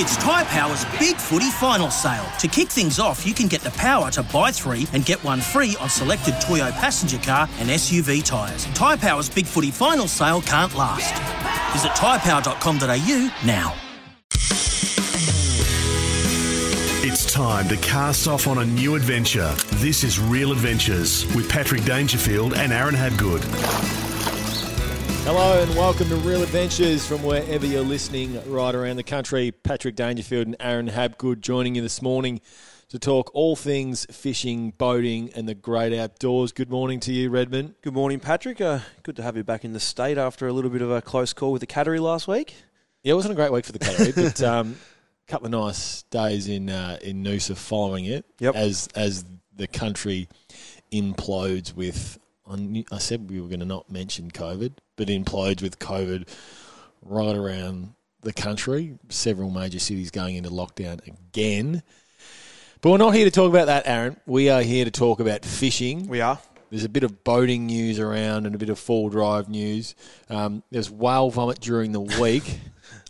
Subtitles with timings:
[0.00, 2.24] It's Tyre Power's Big Footy Final Sale.
[2.38, 5.40] To kick things off, you can get the power to buy three and get one
[5.40, 8.66] free on selected Toyo passenger car and SUV tyres.
[8.74, 11.12] Tyre Power's Big Footy Final Sale can't last.
[11.72, 13.74] Visit tyrepower.com.au now.
[17.04, 19.52] It's time to cast off on a new adventure.
[19.78, 24.07] This is Real Adventures with Patrick Dangerfield and Aaron Habgood.
[25.30, 29.52] Hello and welcome to Real Adventures from wherever you're listening right around the country.
[29.52, 32.40] Patrick Dangerfield and Aaron Habgood joining you this morning
[32.88, 36.52] to talk all things fishing, boating, and the great outdoors.
[36.52, 37.74] Good morning to you, Redmond.
[37.82, 38.58] Good morning, Patrick.
[38.58, 41.02] Uh, good to have you back in the state after a little bit of a
[41.02, 42.54] close call with the Cattery last week.
[43.02, 44.76] Yeah, it wasn't a great week for the Cattery, but um,
[45.28, 48.24] a couple of nice days in uh, in Noosa following it.
[48.38, 48.54] Yep.
[48.54, 50.26] As as the country
[50.90, 52.18] implodes with,
[52.50, 56.26] I knew- I said we were going to not mention COVID, but implodes with COVID
[57.02, 58.98] right around the country.
[59.08, 61.82] Several major cities going into lockdown again.
[62.80, 64.18] But we're not here to talk about that, Aaron.
[64.26, 66.06] We are here to talk about fishing.
[66.06, 66.38] We are.
[66.70, 69.94] There's a bit of boating news around and a bit of full drive news.
[70.28, 72.60] Um, there's whale vomit during the week.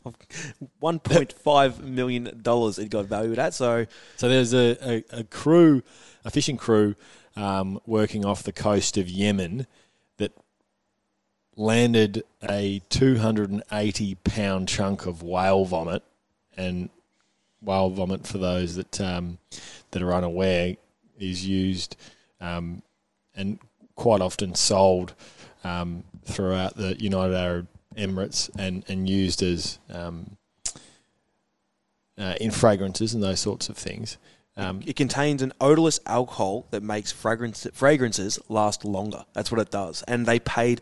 [0.82, 3.54] $1.5 million it got valued at.
[3.54, 5.82] So, So there's a, a, a crew,
[6.24, 6.94] a fishing crew,
[7.38, 9.66] um, working off the coast of Yemen
[10.16, 10.32] that
[11.56, 16.02] landed a 280 pound chunk of whale vomit,
[16.56, 16.90] and
[17.62, 19.38] whale vomit for those that um,
[19.92, 20.74] that are unaware
[21.18, 21.96] is used
[22.40, 22.82] um,
[23.34, 23.58] and
[23.94, 25.14] quite often sold
[25.64, 30.36] um, throughout the United Arab Emirates and, and used as um,
[32.16, 34.18] uh, in fragrances and those sorts of things.
[34.58, 39.24] Um, it contains an odorless alcohol that makes fragrance, fragrances last longer.
[39.32, 40.02] That's what it does.
[40.08, 40.80] And they paid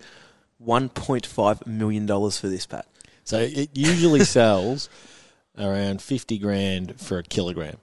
[0.65, 2.87] $1.5 million for this, Pat.
[3.25, 4.89] so it usually sells
[5.59, 7.77] around 50 grand for a kilogram.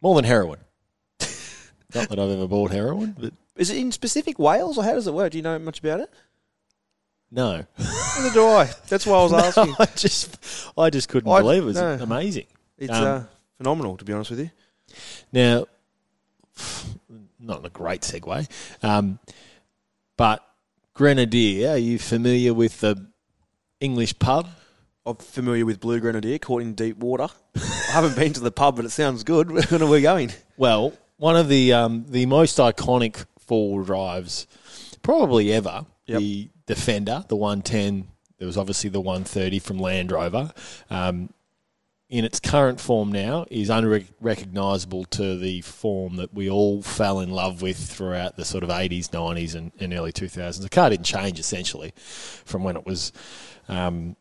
[0.00, 0.60] More than heroin.
[1.94, 5.06] Not that I've ever bought heroin, but Is it in specific whales or how does
[5.06, 5.32] it work?
[5.32, 6.10] Do you know much about it?
[7.30, 7.64] no.
[7.78, 8.70] Neither do I.
[8.88, 9.74] That's why I was asking.
[9.78, 10.38] I just,
[10.76, 11.70] I just couldn't I- believe it.
[11.70, 11.98] It's no.
[12.00, 12.46] amazing.
[12.78, 13.22] It's Um, uh,
[13.58, 14.50] phenomenal, to be honest with you.
[15.32, 15.66] Now,
[17.40, 18.48] not a great segue,
[18.82, 19.18] um,
[20.16, 20.46] but
[20.94, 23.06] Grenadier, are you familiar with the
[23.80, 24.48] English pub?
[25.04, 27.28] I'm familiar with Blue Grenadier, caught in deep water.
[27.56, 29.50] I haven't been to the pub, but it sounds good.
[29.50, 30.30] When are we going?
[30.56, 34.46] Well, one of the um, the most iconic four drives
[35.02, 35.86] probably ever.
[36.06, 36.18] Yep.
[36.20, 38.08] The Defender, the 110.
[38.38, 40.52] There was obviously the 130 from Land Rover.
[40.90, 41.32] Um,
[42.12, 47.30] in its current form now, is unrecognisable to the form that we all fell in
[47.30, 50.60] love with throughout the sort of 80s, 90s, and, and early 2000s.
[50.60, 51.94] The car didn't change essentially
[52.44, 53.12] from when it was.
[53.68, 54.16] Um,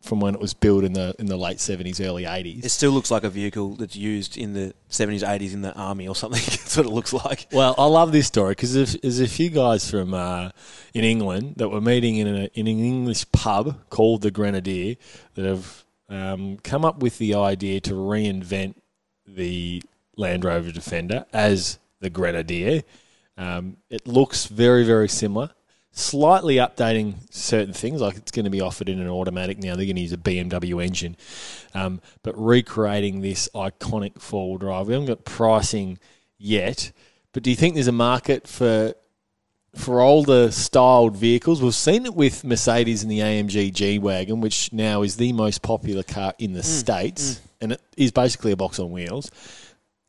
[0.00, 2.64] from when it was built in the in the late seventies, early eighties.
[2.64, 6.08] It still looks like a vehicle that's used in the 70s, 80s in the army
[6.08, 6.40] or something.
[6.46, 7.48] that's what it looks like.
[7.52, 10.52] Well, I love this story because there's, there's a few guys from uh,
[10.94, 14.96] in England that were meeting in, a, in an English pub called the Grenadier
[15.34, 18.74] that have um, come up with the idea to reinvent
[19.26, 19.82] the
[20.16, 22.82] Land Rover Defender as the Grenadier.
[23.36, 25.50] Um, it looks very, very similar.
[25.92, 29.74] Slightly updating certain things, like it's going to be offered in an automatic now.
[29.74, 31.16] They're going to use a BMW engine,
[31.74, 34.86] um, but recreating this iconic four-wheel drive.
[34.86, 35.98] We haven't got pricing
[36.38, 36.92] yet,
[37.32, 38.94] but do you think there's a market for
[39.74, 41.62] for older styled vehicles.
[41.62, 45.62] We've seen it with Mercedes and the AMG G Wagon, which now is the most
[45.62, 49.30] popular car in Mm, the States, and it is basically a box on wheels.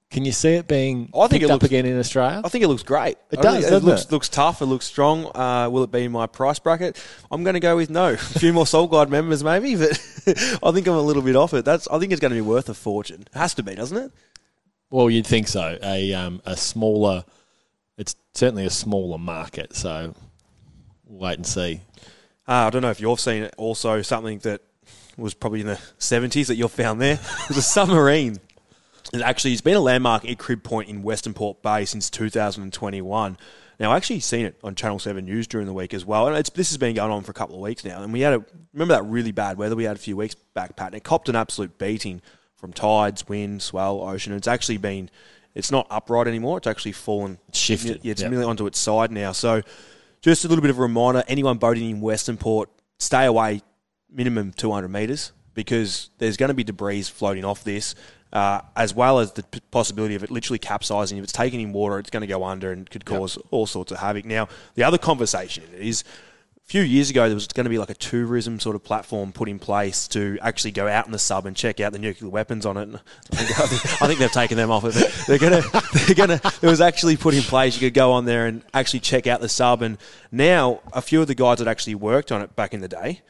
[0.10, 2.42] Can you see it being I think it up looks- again in Australia?
[2.44, 3.18] I think it looks great.
[3.32, 4.12] It I does, doesn't looks, it?
[4.12, 4.62] looks tough.
[4.62, 5.32] It looks strong.
[5.34, 7.02] Uh, will it be in my price bracket?
[7.32, 8.08] I'm going to go with no.
[8.14, 9.92] A few more Soul Guide members, maybe, but
[10.28, 11.64] I think I'm a little bit off it.
[11.64, 11.88] That's.
[11.88, 13.22] I think it's going to be worth a fortune.
[13.22, 14.12] It has to be, doesn't it?
[14.90, 15.78] Well, you'd think so.
[15.82, 17.24] A um, a smaller,
[18.02, 19.76] it's certainly a smaller market.
[19.76, 20.14] So
[21.06, 21.82] we'll wait and see.
[22.48, 23.54] Uh, I don't know if you've seen it.
[23.58, 24.62] Also, something that
[25.18, 27.14] was probably in the 70s that you've found there
[27.44, 28.40] It was a submarine.
[29.14, 33.38] And actually, it's been a landmark at Crib Point in Western Port Bay since 2021.
[33.80, 36.28] Now, I actually seen it on Channel 7 News during the week as well.
[36.28, 38.02] And this has been going on for a couple of weeks now.
[38.02, 40.76] And we had a, remember that really bad weather we had a few weeks back,
[40.76, 40.88] Pat?
[40.88, 42.22] And it copped an absolute beating
[42.56, 44.34] from tides, wind, swell, ocean.
[44.34, 45.10] And It's actually been,
[45.56, 46.58] it's not upright anymore.
[46.58, 47.38] It's actually fallen.
[47.50, 48.00] It's shifted.
[48.04, 48.32] Yeah, it's Yep.
[48.32, 49.32] merely onto its side now.
[49.32, 49.62] So,
[50.22, 52.70] just a little bit of a reminder anyone boating in Western Port,
[53.00, 53.62] stay away
[54.10, 57.96] minimum 200 metres because there's going to be debris floating off this,
[58.34, 61.18] uh, as well as the p- possibility of it literally capsizing.
[61.18, 63.92] If it's taken in water, it's going to go under and could cause all sorts
[63.92, 64.26] of havoc.
[64.26, 66.04] Now, the other conversation is
[66.72, 69.50] few years ago, there was going to be like a tourism sort of platform put
[69.50, 72.66] in place to actually go out in the sub and check out the nuclear weapons
[72.66, 72.88] on it.
[73.34, 74.94] I think, I think, I think they've taken them off it.
[75.28, 77.76] They're going to, they're going to, it was actually put in place.
[77.76, 79.82] You could go on there and actually check out the sub.
[79.82, 79.98] And
[80.32, 83.22] now a few of the guys that actually worked on it back in the day,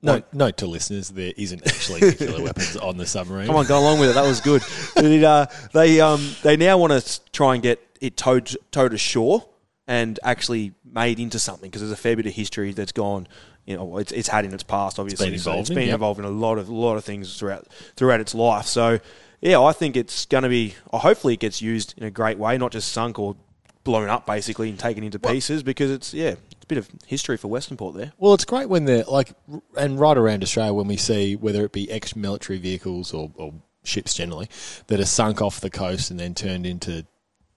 [0.00, 3.48] Note, note to listeners, there isn't actually nuclear weapons on the submarine.
[3.48, 4.14] Come on, go along with it.
[4.14, 4.62] That was good.
[4.96, 5.44] It, uh,
[5.74, 9.44] they um, they now want to try and get it towed towed ashore
[9.86, 13.26] and actually made into something because there's a fair bit of history that's gone.
[13.66, 14.98] You know, it's, it's had in its past.
[14.98, 15.94] Obviously, been So involved it's in, been yep.
[15.94, 18.66] involved in a lot of a lot of things throughout throughout its life.
[18.66, 19.00] So
[19.40, 20.74] yeah, I think it's going to be.
[20.92, 23.36] Hopefully, it gets used in a great way, not just sunk or
[23.84, 27.36] blown up basically and taken into pieces because it's yeah, it's a bit of history
[27.36, 28.12] for Western Port there.
[28.18, 29.32] Well, it's great when they're like,
[29.76, 33.52] and right around Australia when we see whether it be ex-military vehicles or, or
[33.82, 34.48] ships generally
[34.86, 37.04] that are sunk off the coast and then turned into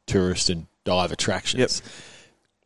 [0.06, 1.81] tourist and dive attractions.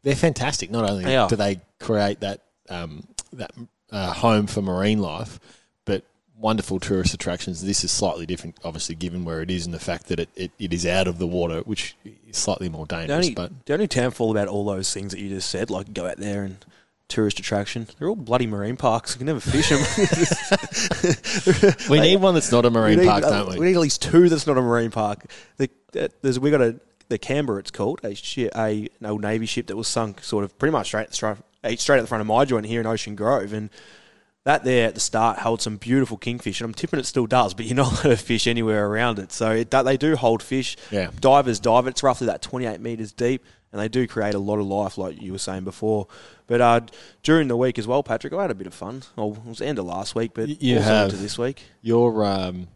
[0.04, 0.72] They're fantastic.
[0.72, 1.30] Not only They are.
[1.30, 3.52] do they create that um, that
[3.92, 5.40] uh, home for marine life,
[5.86, 6.04] but
[6.38, 7.64] wonderful tourist attractions.
[7.64, 10.52] This is slightly different, obviously, given where it is and the fact that it, it,
[10.58, 11.96] it is out of the water, which
[12.28, 13.16] is slightly more The dangerous.
[13.26, 16.08] only, but the only downfall about all those things that you just said, like go
[16.08, 16.58] out there and
[17.10, 19.14] tourist attraction, they're all bloody marine parks.
[19.14, 19.82] You can never fish them.
[21.90, 23.60] we need one that's not a marine park, don't we?
[23.60, 25.26] We need at least two that's not a marine park.
[25.58, 25.70] The,
[26.00, 26.80] uh, there's we got a
[27.12, 30.44] the Canberra, it's called a ship, a an old navy ship that was sunk sort
[30.44, 31.38] of pretty much straight straight,
[31.78, 33.70] straight at the front of my joint here in Ocean Grove, and
[34.46, 37.54] that there at the start held some beautiful kingfish, and I'm tipping it still does,
[37.54, 39.32] but you're not allowed to fish anywhere around it.
[39.32, 40.78] So it, that, they do hold fish.
[40.90, 41.12] Yeah.
[41.20, 41.92] Divers dive it.
[41.92, 45.22] It's roughly that 28 metres deep, and they do create a lot of life, like
[45.22, 46.08] you were saying before.
[46.48, 46.82] But uh,
[47.24, 49.04] during the week as well, Patrick, I had a bit of fun.
[49.16, 51.10] Well, it was the end of last week, but you also have.
[51.10, 51.62] into this week.
[51.82, 52.68] Your um,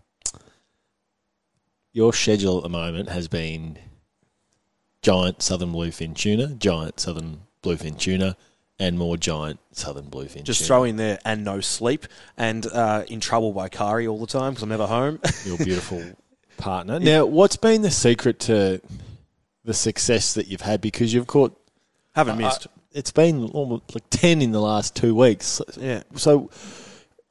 [1.94, 3.80] your schedule at the moment has been
[5.06, 8.36] giant southern bluefin tuna, giant southern bluefin tuna,
[8.80, 10.42] and more giant southern bluefin.
[10.44, 10.68] Just tuna.
[10.68, 12.08] throw in there and no sleep,
[12.38, 15.20] and uh, in trouble by Kari all the time because I'm never home.
[15.46, 16.04] your beautiful
[16.58, 17.00] partner.
[17.00, 18.82] Now, what's been the secret to
[19.64, 20.82] the success that you've had?
[20.82, 21.56] Because you've caught.
[22.16, 22.66] Haven't missed.
[22.66, 25.62] uh, it's been almost like ten in the last two weeks.
[25.78, 26.02] yeah.
[26.16, 26.50] So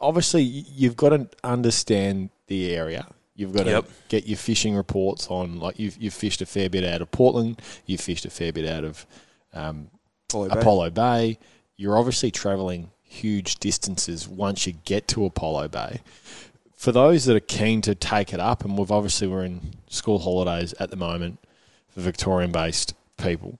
[0.01, 3.09] obviously you've got to understand the area.
[3.37, 3.89] You've got to Yep.
[4.09, 5.59] get your fishing reports on.
[5.59, 7.61] Like you've you've fished a fair bit out of Portland.
[7.87, 9.07] You've fished a fair bit out of
[9.53, 9.89] um,
[10.29, 10.61] Apollo Bay.
[10.61, 11.39] Apollo Bay.
[11.77, 16.01] You're obviously travelling huge distances once you get to Apollo Bay.
[16.77, 20.19] For those that are keen to take it up, and we've obviously we're in school
[20.19, 21.39] holidays at the moment
[21.89, 23.59] for Victorian-based people.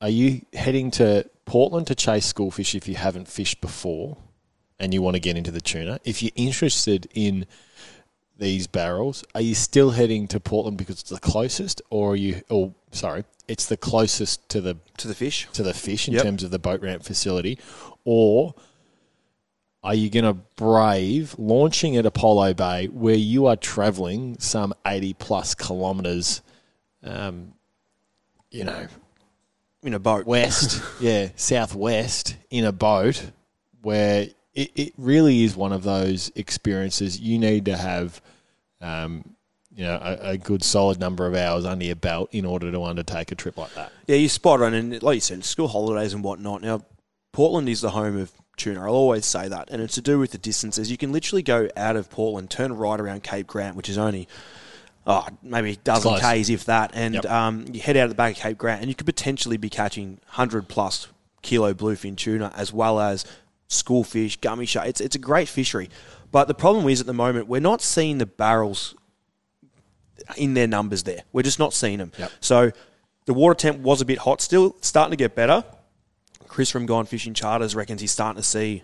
[0.00, 4.16] Are you heading to Portland to chase schoolfish if you haven't fished before,
[4.78, 5.98] and you want to get into the tuna?
[6.04, 7.44] If you're interested in
[8.40, 12.42] these barrels, are you still heading to Portland because it's the closest, or are you?
[12.50, 15.46] Oh, sorry, it's the closest to the To the fish.
[15.52, 16.22] to the fish in Yep.
[16.24, 17.58] terms of the boat ramp facility,
[18.04, 18.54] or
[19.82, 25.14] are you going to brave launching at Apollo Bay where you are travelling some 80
[25.14, 26.42] plus kilometres,
[27.02, 27.52] um,
[28.50, 28.88] you know,
[29.82, 30.26] In a boat.
[30.26, 33.30] west, yeah, southwest in a boat
[33.80, 38.20] where it, it really is one of those experiences you need to have,
[38.80, 39.24] um,
[39.74, 42.82] you know, a, a good solid number of hours under your belt in order to
[42.82, 43.92] undertake a trip like that.
[44.06, 44.74] Yeah, you're spot on.
[44.74, 46.62] And like you said, school holidays and whatnot.
[46.62, 46.82] Now,
[47.32, 48.82] Portland is the home of tuna.
[48.82, 49.70] I'll always say that.
[49.70, 50.90] And it's to do with the distances.
[50.90, 54.26] You can literally go out of Portland, turn right around Cape Grant, which is only
[55.06, 56.42] oh, maybe a dozen close.
[56.42, 56.90] Ks, if that.
[56.94, 57.24] And Yep.
[57.30, 59.68] um, you head out of the back of Cape Grant, and you could potentially be
[59.70, 61.08] catching 100 plus
[61.42, 63.24] kilo bluefin tuna, as well as
[63.68, 64.88] schoolfish, gummy shark.
[64.88, 65.88] It's it's a great fishery,
[66.30, 68.94] but the problem is at the moment we're not seeing the barrels
[70.36, 71.22] in their numbers there.
[71.32, 72.12] We're just not seeing them.
[72.18, 72.30] Yep.
[72.40, 72.70] So
[73.26, 74.40] the water temp was a bit hot.
[74.40, 75.64] Still starting to get better.
[76.48, 78.82] Chris from Gone Fishing Charters reckons he's starting to see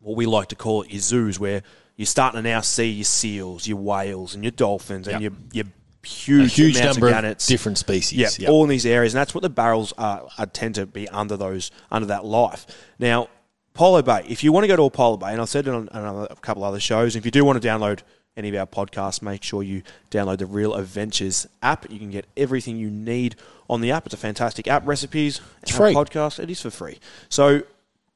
[0.00, 1.62] what we like to call it your zoos, where
[1.96, 5.32] you're starting to now see your seals, your whales, and your dolphins, and Yep.
[5.52, 5.72] your your
[6.02, 8.18] A huge, huge amounts number of of different species.
[8.18, 8.50] Yeah, Yep.
[8.50, 11.36] all in these areas, and that's what the barrels are, are tend to be under
[11.36, 12.66] those under that life.
[12.98, 13.28] Now,
[13.74, 14.24] Polo Bay.
[14.28, 16.36] If you want to go to Apollo Bay, and I've said it on, on a
[16.36, 18.00] couple other shows, if you do want to download
[18.36, 21.90] any of our podcasts, make sure you download the Real Adventures app.
[21.90, 23.36] You can get everything you need
[23.68, 24.06] on the app.
[24.06, 24.86] It's a fantastic app.
[24.86, 25.94] Recipes, It's free.
[25.94, 26.38] podcast.
[26.42, 26.98] It is for free.
[27.28, 27.62] So,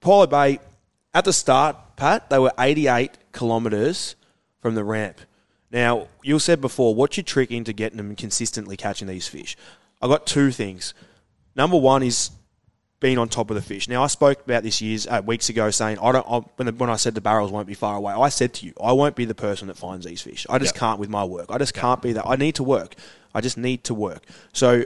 [0.01, 0.59] Polo Bay
[1.13, 4.17] at the start, Pat, they were 88 kilometres
[4.61, 5.21] from the ramp.
[5.71, 9.57] Now, you said before, what's your trick into getting them consistently catching these fish?
[10.01, 10.95] I've got two things.
[11.57, 12.31] Number one is
[13.05, 13.87] being on top of the fish.
[13.87, 16.27] Now, I spoke about this years uh, weeks ago, saying I don't.
[16.27, 18.67] I, when, the, when I said the barrels won't be far away, I said to
[18.67, 20.47] you, I won't be the person that finds these fish.
[20.49, 20.81] I just Yep.
[20.81, 21.51] can't with my work.
[21.51, 22.27] I just can't be that.
[22.27, 22.95] I need to work.
[23.35, 24.23] I just need to work.
[24.55, 24.85] So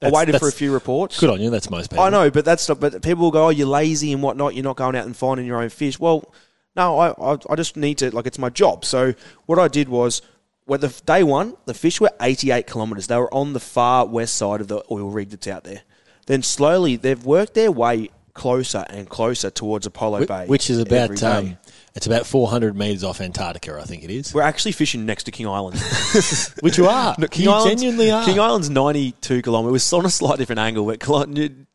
[0.00, 1.18] I waited for a few reports.
[1.18, 1.50] Good on you.
[1.50, 2.04] That's most people.
[2.04, 4.54] I know, but that's not, but people will go, "Oh, you're lazy and whatnot.
[4.54, 6.32] You're not going out and finding your own fish." Well,
[6.76, 8.84] no, I, I, I just need to like it's my job.
[8.84, 9.12] So
[9.46, 10.22] what I did was,
[10.66, 13.08] when the day one, the fish were 88 kilometres.
[13.08, 15.82] They were on the far west side of the oil rig that's out there.
[16.26, 20.78] Then slowly they've worked their way closer and closer towards Apollo Wh- Bay, Which is
[20.78, 21.58] about um,
[21.94, 24.32] it's about 400 metres off Antarctica, I think it is.
[24.32, 25.78] We're actually fishing next to King Island.
[26.60, 27.16] Which you are.
[27.18, 28.24] No, King you Island's, genuinely are.
[28.24, 29.70] King Island's 92 kilometres.
[29.70, 31.00] It was on a slight different angle, but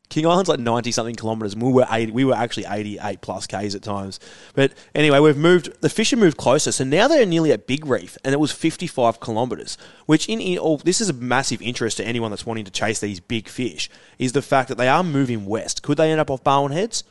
[0.10, 3.48] King Island's like 90 something kilometres, and we were 80, we were actually 88 plus
[3.48, 4.20] Ks at times.
[4.54, 7.86] But anyway, we've moved, the fish have moved closer, so now they're nearly at Big
[7.86, 11.98] Reef, and it was 55 kilometres, which in, in all, this is a massive interest
[11.98, 15.04] to anyone that's wanting to chase these big fish, is the fact that they are
[15.04, 15.82] moving west.
[15.82, 17.04] Could they end up off Barwon Heads?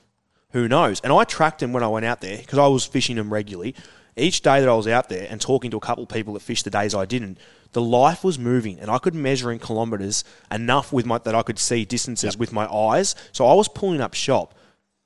[0.50, 1.00] Who knows?
[1.00, 3.74] And I tracked them when I went out there because I was fishing them regularly.
[4.16, 6.40] Each day that I was out there and talking to a couple of people that
[6.40, 7.38] fished the days I didn't,
[7.72, 11.42] the life was moving and I could measure in kilometres enough with my that I
[11.42, 13.16] could see distances with my eyes.
[13.32, 14.54] So I was pulling up shop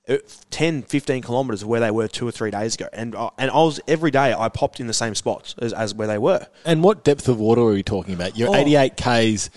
[0.09, 0.17] uh,
[0.51, 2.89] 10, 15 kilometres of where they were two or three days ago.
[2.93, 5.95] And, I and I was every day I popped in the same spots as, as
[5.95, 6.47] where they were.
[6.67, 8.37] And what depth of water are we talking about?
[8.37, 8.55] You're Oh.
[8.55, 9.51] 88 k's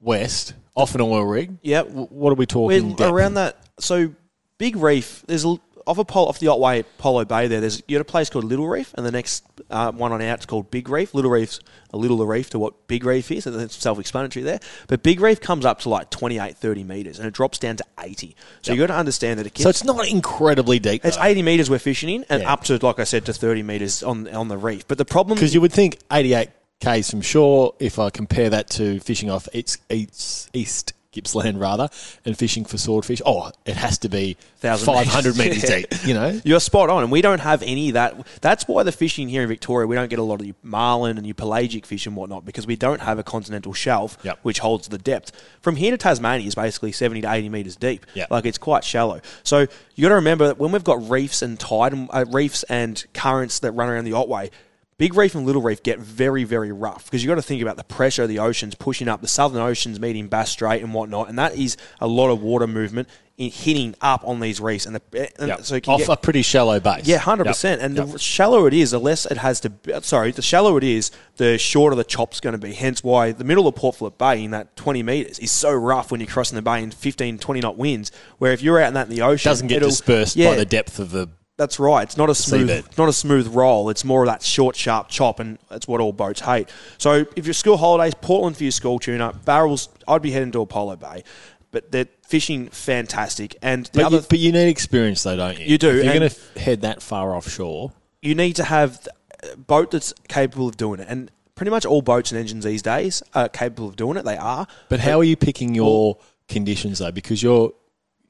[0.00, 1.56] west off an oil rig.
[1.62, 1.82] Yeah.
[1.84, 2.96] W- What are we talking?
[2.96, 3.56] We're around that.
[3.80, 4.14] So
[4.58, 5.24] Big Reef.
[5.26, 7.46] There's a, off a pol, off the Otway Polo Bay.
[7.46, 10.22] There, there's you got a place called Little Reef, and the next uh, one on
[10.22, 11.14] out is called Big Reef.
[11.14, 11.60] Little Reef's
[11.92, 14.60] a littler reef to what Big Reef is, and it's self-explanatory there.
[14.88, 17.84] But Big Reef comes up to like 28, 30 meters, and it drops down to
[18.00, 18.34] 80.
[18.62, 21.04] So you've got to understand that it So it's not incredibly deep.
[21.04, 22.52] it's 80 meters we're fishing in, and Yeah.
[22.52, 24.88] up to like I said to 30 meters on on the reef.
[24.88, 26.48] But the problem Because you would think 88
[26.80, 31.88] k's from shore, if I compare that to fishing off East, East, East Gippsland, rather,
[32.24, 35.62] and fishing for swordfish, oh, it has to be 500 metres.
[35.68, 35.76] Yeah.
[35.76, 36.40] deep, you know?
[36.44, 38.26] You're spot on, and we don't have any of that.
[38.40, 41.18] That's why the fishing here in Victoria, we don't get a lot of your marlin
[41.18, 44.38] and your pelagic fish and whatnot because we don't have a continental shelf Yep.
[44.42, 45.32] which holds the depth.
[45.60, 48.06] From here to Tasmania is basically 70 to 80 metres deep.
[48.14, 48.30] Yep.
[48.30, 49.20] Like it's quite shallow.
[49.42, 53.04] So you got to remember that when we've got reefs and tide, uh, reefs and
[53.14, 54.50] currents that run around the Otway,
[54.98, 57.76] Big Reef and Little Reef get very, very rough because you've got to think about
[57.76, 59.20] the pressure of the oceans pushing up.
[59.20, 62.66] The southern oceans meeting Bass Strait and whatnot, and that is a lot of water
[62.66, 63.08] movement
[63.38, 64.84] in, hitting up on these reefs.
[64.86, 65.64] And, the, eh, and Yep.
[65.64, 67.06] so it can off get, a pretty shallow base.
[67.06, 67.54] yeah, hundred Yep.
[67.54, 67.82] percent.
[67.82, 68.08] And Yep.
[68.10, 69.70] the shallower it is, the less it has to.
[69.70, 72.74] Be, sorry, the shallower it is, the shorter the chop's going to be.
[72.74, 76.12] Hence, why the middle of Port Phillip Bay in that twenty meters is so rough
[76.12, 78.12] when you're crossing the bay in 15, 20 knot winds.
[78.38, 80.66] Where if you're out in that in the ocean, doesn't get dispersed yeah, by the
[80.66, 81.28] depth of the.
[81.58, 82.02] That's right.
[82.02, 82.98] It's not a smooth, Seabed.
[82.98, 83.90] not a smooth roll.
[83.90, 86.68] It's more of that short, sharp chop, and that's what all boats hate.
[86.98, 90.60] So, if your school holidays, Portland for your school tuna, barrels, I'd be heading to
[90.62, 91.24] Apollo Bay,
[91.70, 93.56] but they're fishing fantastic.
[93.62, 95.66] And the But, other, you, but you need experience, though, don't you?
[95.66, 97.92] You do, If you're going to head that far offshore,
[98.22, 99.06] you need to have
[99.52, 101.06] a boat that's capable of doing it.
[101.08, 104.24] And pretty much all boats and engines these days are capable of doing it.
[104.24, 104.66] They are.
[104.88, 106.16] but how are you picking your
[106.48, 107.12] conditions, though?
[107.12, 107.72] Because you're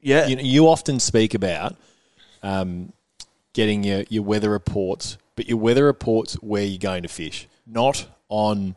[0.01, 0.27] Yeah.
[0.27, 1.77] you, know, you often speak about
[2.43, 2.93] um,
[3.53, 8.07] getting your, your weather reports, but your weather reports where you're going to fish, not
[8.29, 8.77] on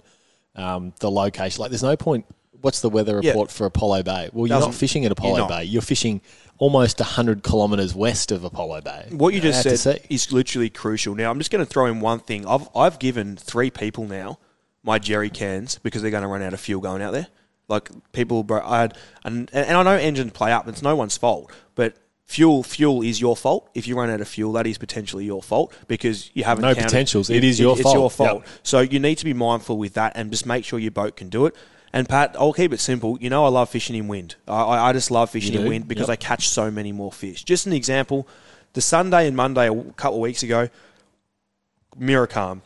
[0.56, 1.62] um, the location.
[1.62, 2.26] Like, there's no point.
[2.62, 3.32] What's the weather Yeah.
[3.32, 4.30] report for Apollo Bay?
[4.34, 5.48] Well, you're Doesn't- not fishing at Apollo you're.
[5.48, 5.64] Bay.
[5.66, 6.22] You're fishing
[6.58, 9.08] almost 100 kilometres west of Apollo Bay.
[9.12, 11.14] what you just said is literally crucial.
[11.16, 12.48] Now, I'm just going to throw in one thing.
[12.48, 14.40] I've, I've given three people now
[14.84, 17.28] my jerry cans because they're going to run out of fuel going out there.
[17.68, 20.68] Like people, bro, I had, and, and I know engines play up.
[20.68, 23.70] It's no one's fault, but fuel, fuel is your fault.
[23.74, 26.64] If you run out of fuel, that is potentially your fault because you haven't.
[26.64, 27.30] No counted- potentials.
[27.30, 27.96] It is your it's fault.
[27.96, 28.42] your fault.
[28.44, 28.48] Yep.
[28.64, 31.30] So you need to be mindful with that and just make sure your boat can
[31.30, 31.56] do it.
[31.94, 33.18] And Pat, I'll keep it simple.
[33.22, 34.36] You know, I love fishing in wind.
[34.50, 36.14] I, I just love fishing in wind because Yep.
[36.14, 37.44] I catch so many more fish.
[37.46, 38.28] Just an example:
[38.74, 40.68] the Sunday and Monday a couple of weeks ago,
[41.98, 42.64] mirror calm.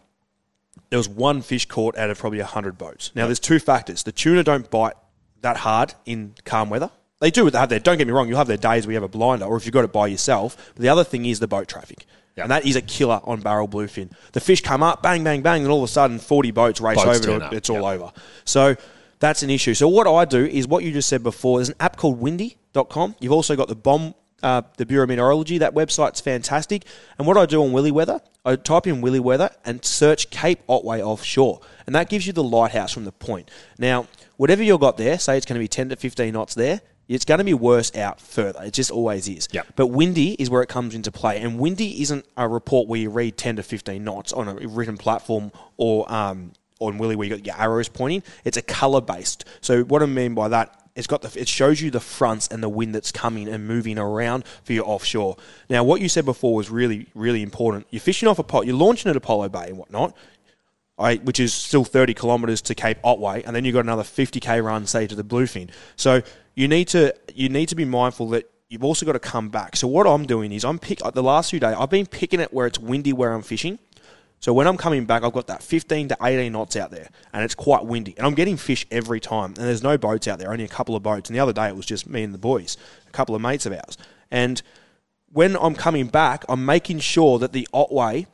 [0.89, 3.11] There was one fish caught out of probably hundred boats.
[3.13, 4.95] Now, there's two factors: the tuna don't bite
[5.41, 6.89] that hard in calm weather.
[7.19, 7.79] They do have their.
[7.79, 8.27] Don't get me wrong.
[8.27, 10.07] You'll have their days where you have a blinder, or if you've got it by
[10.07, 10.71] yourself.
[10.75, 12.05] But the other thing is the boat traffic.
[12.43, 14.11] And that is a killer on barrel bluefin.
[14.31, 17.03] The fish come up, bang, bang, bang, and all of a sudden, 40 boats race
[17.03, 17.53] Boats over it.
[17.53, 17.77] It's yep.
[17.77, 18.11] all over.
[18.45, 18.75] So
[19.19, 19.73] that's an issue.
[19.73, 21.59] So what I do is what you just said before.
[21.59, 23.15] There's an app called windy.com.
[23.19, 25.57] You've also got the bomb, uh, the Bureau of Meteorology.
[25.57, 26.85] That website's fantastic.
[27.17, 30.61] And what I do on Willy Weather, I type in Willy Weather and search Cape
[30.69, 31.59] Otway offshore.
[31.85, 33.51] And that gives you the lighthouse from the point.
[33.77, 34.07] Now,
[34.37, 37.25] whatever you've got there, say it's going to be 10 to 15 knots there, it's
[37.25, 38.63] going to be worse out further.
[38.63, 39.47] It just always is.
[39.51, 39.67] Yep.
[39.75, 41.41] But windy is where it comes into play.
[41.41, 44.95] And windy isn't a report where you read 10 to 15 knots on a written
[44.95, 48.23] platform or um, on Willy where you got your arrows pointing.
[48.45, 49.43] It's a color based.
[49.59, 52.61] So what I mean by that, it's got the, it shows you the fronts and
[52.61, 55.37] the wind that's coming and moving around for your offshore.
[55.69, 57.87] Now, what you said before was really, really important.
[57.89, 60.15] You're fishing off a pot, you're launching at Apollo Bay and whatnot.
[60.97, 64.61] I, which is still 30 kilometres to Cape Otway, and then you've got another 50k
[64.61, 65.69] run, say, to the Bluefin.
[65.95, 66.21] So
[66.59, 69.77] you need to you need to be mindful that you've also got to come back.
[69.77, 72.53] So what I'm doing is I'm pick the last few days I've been picking it
[72.53, 73.79] where it's windy where I'm fishing.
[74.41, 77.43] So when I'm coming back, I've got that 15 to 18 knots out there, and
[77.43, 79.53] it's quite windy, and I'm getting fish every time.
[79.57, 81.29] And there's no boats out there, only a couple of boats.
[81.29, 83.65] And the other day it was just me and the boys, a couple of mates
[83.65, 83.97] of ours.
[84.31, 84.61] And
[85.31, 88.27] when I'm coming back, I'm making sure that the Otway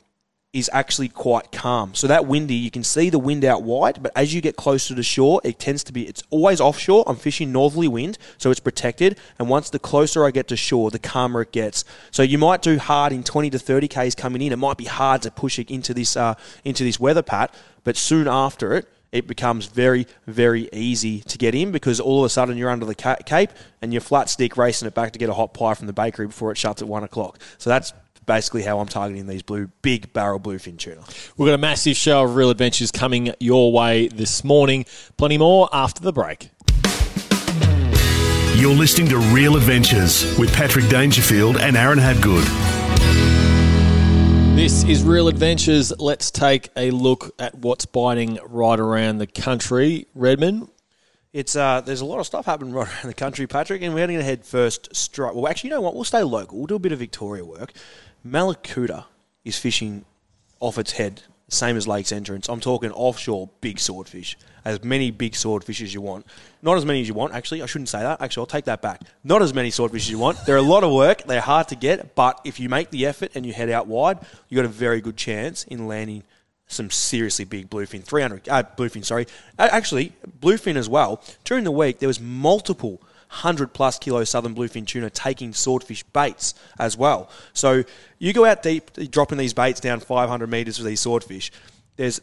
[0.56, 1.94] is actually quite calm.
[1.94, 4.96] So that windy, you can see the wind out wide, but as you get closer
[4.96, 7.04] to shore, it tends to be, it's always offshore.
[7.08, 9.20] I'm fishing northerly wind, so it's protected.
[9.38, 11.84] And once the closer I get to shore, the calmer it gets.
[12.10, 14.54] So you might do hard in 20 to 30 Ks coming in.
[14.54, 17.98] It might be hard to push it into this, uh, into this weather pat, but
[17.98, 22.30] soon after it, it becomes very, very easy to get in because all of a
[22.30, 23.50] sudden you're under the cape
[23.82, 26.28] and you're flat stick racing it back to get a hot pie from the bakery
[26.28, 27.40] before it shuts at one o'clock.
[27.58, 27.94] So that's
[28.26, 31.04] basically how I'm targeting these blue, big barrel bluefin tuna.
[31.38, 34.86] We've got a massive show of real adventures coming your way this morning.
[35.18, 36.50] Plenty more after the break.
[38.58, 42.46] You're listening to Real Adventures with Patrick Dangerfield and Aaron Habgood.
[44.56, 45.92] This is Real Adventures.
[46.00, 50.08] Let's take a look at what's biting right around the country.
[50.16, 50.70] Redmond,
[51.34, 54.08] It's uh, there's a lot of stuff happening right around the country, Patrick, and we're
[54.08, 55.36] going to head first straight.
[55.36, 55.94] Well, actually, you know what?
[55.94, 56.58] We'll stay local.
[56.58, 57.74] We'll do a bit of Victoria work.
[58.26, 59.06] Mallacoota
[59.44, 60.04] is fishing
[60.60, 62.50] off its head, same as Lakes Entrance.
[62.50, 64.36] I'm talking offshore big swordfish.
[64.64, 66.26] As many big swordfish as you want.
[66.64, 67.62] Not as many as you want, actually.
[67.62, 68.20] I shouldn't say that.
[68.20, 69.02] Actually, I'll take that back.
[69.24, 70.44] Not as many swordfish as you want.
[70.48, 71.24] They're a lot of work.
[71.24, 74.18] They're hard to get, but if you make the effort and you head out wide,
[74.50, 76.24] you got a very good chance in landing
[76.66, 78.04] some seriously big bluefin.
[78.04, 79.28] 300, uh, bluefin, sorry.
[79.60, 81.22] Actually, bluefin as well.
[81.44, 83.04] During the week, there was multiple
[83.36, 87.30] 100 plus kilo southern bluefin tuna taking swordfish baits as well.
[87.54, 87.84] So
[88.18, 91.52] you go out deep, dropping these baits down 500 metres with these swordfish.
[91.98, 92.22] There's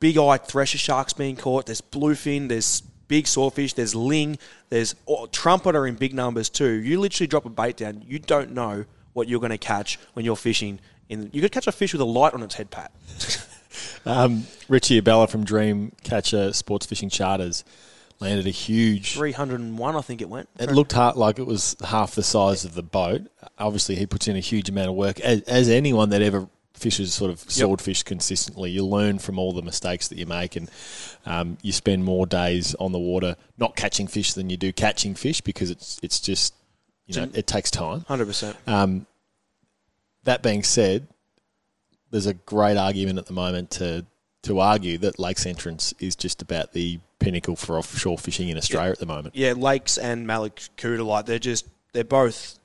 [0.00, 1.66] big eyed thresher sharks being caught.
[1.66, 2.48] There's bluefin.
[2.48, 3.74] There's big swordfish.
[3.74, 4.36] There's ling.
[4.68, 6.72] There's oh, trumpeter in big numbers too.
[6.72, 8.02] You literally drop a bait down.
[8.04, 10.80] You don't know what you're going to catch when you're fishing.
[11.08, 12.90] In you could catch a fish with a light on its head, Pat.
[14.06, 17.64] um, Richie Abella from Dreamcatcher Sports Fishing Charters
[18.22, 20.48] landed a huge 301, I think it went.
[20.58, 23.22] It looked hard, like it was half the size of the boat.
[23.58, 25.18] Obviously, he puts in a huge amount of work.
[25.20, 29.62] As, as anyone that ever fishes sort of swordfish consistently, you learn from all the
[29.62, 30.70] mistakes that you make, and
[31.26, 35.14] um, you spend more days on the water not catching fish than you do catching
[35.14, 36.54] fish because it's it's just
[37.06, 38.02] you know it takes time.
[38.02, 38.54] 100%.
[38.68, 39.06] Um,
[40.24, 41.08] that being said,
[42.12, 44.06] there's a great argument at the moment to
[44.44, 48.92] to argue that Lakes Entrance is just about the pinnacle for offshore fishing in Australia
[48.92, 49.34] at the moment.
[49.34, 52.58] Yeah, Lakes and Mallacoota, like they're just they're both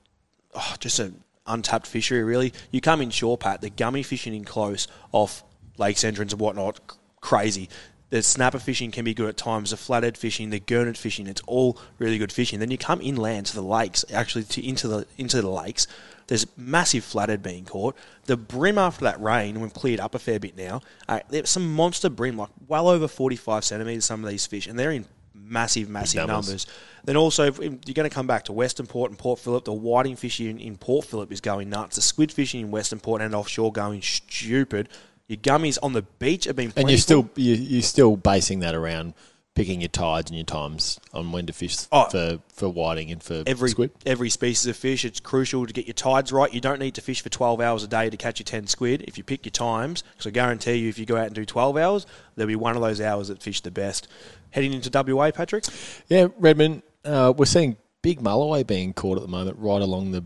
[0.56, 2.24] oh, just an untapped fishery.
[2.24, 3.62] Really, you come in shore, Pat.
[3.62, 5.44] The gummy fishing in close off
[5.78, 7.70] Lakes entrance and whatnot, c- crazy.
[8.10, 9.72] The snapper fishing can be good at times.
[9.72, 12.60] The flathead fishing, the gurnet fishing, it's all really good fishing.
[12.60, 15.88] Then you come inland to the lakes, actually to into the into the lakes.
[16.28, 17.96] There's massive flathead being caught.
[18.26, 20.82] The bream after that rain, we've cleared up a fair bit now.
[21.08, 24.06] Uh, there's some monster bream, like well over 45 centimetres.
[24.06, 26.48] Some of these fish, and they're in massive, massive numbers.
[26.48, 26.68] numbers.
[27.06, 29.74] Then also, if you're going to come back to Western Port and Port Phillip, the
[29.74, 31.96] whiting fishing in, in Port Phillip is going nuts.
[31.96, 34.90] The squid fishing in Western Port and offshore going stupid.
[35.28, 38.76] Your gummies on the beach have been And you're still you you're still basing that
[38.76, 39.14] around
[39.58, 42.08] picking your tides and your times on when to fish Oh.
[42.10, 43.90] for, for whiting and for every squid?
[44.06, 45.04] every species of fish.
[45.04, 46.54] It's crucial to get your tides right.
[46.54, 49.04] You don't need to fish for 12 hours a day to catch your 10 squid.
[49.08, 51.44] If you pick your times, because I guarantee you, if you go out and do
[51.44, 54.08] 12 hours, there'll be one of those hours that fish the best.
[54.52, 55.66] Heading into WA, Patrick.
[56.08, 60.24] Yeah, Redmond, uh, we're seeing big mulloway being caught at the moment right along the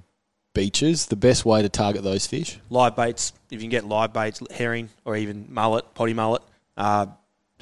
[0.54, 1.06] beaches.
[1.06, 2.60] The best way to target those fish?
[2.70, 3.32] Live baits.
[3.50, 6.42] If you can get live baits, herring or even mullet, poddy mullet.
[6.76, 7.06] Uh,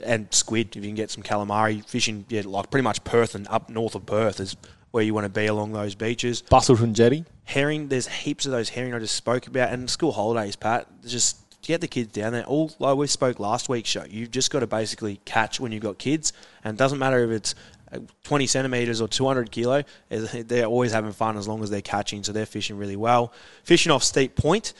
[0.03, 3.47] and squid, if you can get some calamari fishing, yeah, like pretty much Perth and
[3.47, 4.55] up north of Perth is
[4.91, 6.41] where you want to be along those beaches.
[6.49, 7.25] Busselton Jetty.
[7.45, 7.89] herring.
[7.89, 10.87] There's heaps of those herring I just spoke about, and school holidays, Pat.
[11.05, 12.43] Just get the kids down there.
[12.45, 14.05] All like we spoke last week's show.
[14.09, 16.33] You've just got to basically catch when you've got kids,
[16.63, 17.55] and it doesn't matter if it's
[17.91, 19.83] uh, 20 centimeters or 200 kilo.
[20.09, 23.31] They're always having fun as long as they're catching, so they're fishing really well.
[23.63, 24.73] Fishing off Steep Point,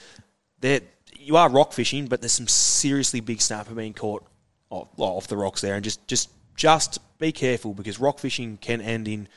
[0.60, 0.80] they're
[1.20, 4.24] you are rock fishing, but there's some seriously big snapper being caught
[4.70, 8.80] off, off the rocks there, and just just just be careful because rock fishing can
[8.80, 9.28] end in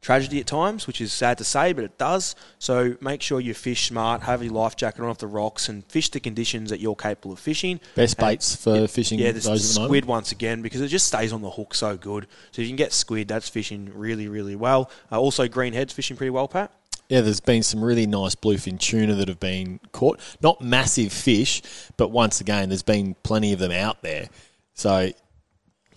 [0.00, 2.34] tragedy at times, which is sad to say, but it does.
[2.58, 5.84] So make sure you fish smart, have your life jacket on off the rocks, and
[5.86, 7.78] fish the conditions that you're capable of fishing.
[7.94, 9.88] Best And- baits for fishing yeah, those the, at the the moment?
[9.90, 12.24] squid once again because it just stays on the hook so good.
[12.50, 14.90] So if you can get squid, that's fishing really, really well.
[15.12, 16.72] Uh, also, greenheads fishing pretty well, Pat.
[17.08, 20.18] Yeah, there's been some really nice bluefin tuna that have been caught.
[20.40, 21.62] Not massive fish,
[21.96, 24.28] but once again, there's been plenty of them out there.
[24.74, 25.14] So if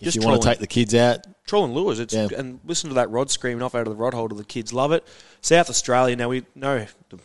[0.00, 0.42] Just you want to trolling.
[0.42, 2.26] take the kids out, Trolling lures, it's Yeah.
[2.36, 4.34] and listen to that rod screaming off out of the rod holder.
[4.34, 5.04] The kids love it.
[5.40, 7.16] South Australia, now we know the,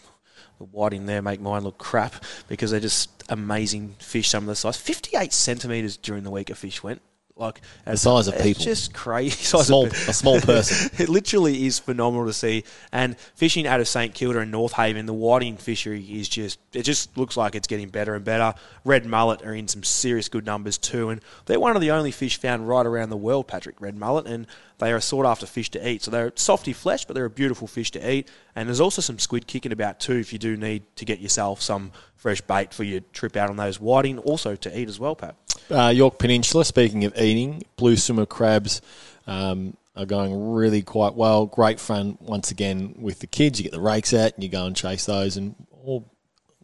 [0.60, 4.30] the whiting there make mine look crap because they're just amazing fish.
[4.30, 7.02] Some of the size, fifty-eight centimeters during the week a fish went.
[7.36, 8.64] Like The size of it's people.
[8.64, 9.32] just crazy.
[9.44, 10.92] Size small, a small person.
[11.00, 12.64] it literally is phenomenal to see.
[12.92, 16.84] And fishing out of St Kilda and North Haven, the whiting fishery is just it
[16.84, 18.54] just looks like it's getting better and better.
[18.86, 22.12] Red mullet are in some serious good numbers too, and they're one of the only
[22.12, 23.82] fish found right around the world, Patrick.
[23.82, 24.46] Red mullet, and
[24.82, 26.04] they are a sought after fish to eat.
[26.04, 28.28] So they're softy flesh, but they're a beautiful fish to eat.
[28.56, 31.62] And there's also some squid kicking about too if you do need to get yourself
[31.62, 35.16] some fresh bait for your trip out on those whiting, also to eat as well,
[35.16, 35.36] Pat.
[35.70, 38.82] Uh, Yorke Peninsula, speaking of eating, blue swimmer crabs
[39.28, 41.46] um, are going really quite well.
[41.46, 43.60] Great fun once again with the kids.
[43.60, 46.11] You get the rakes out and you go and chase those, and all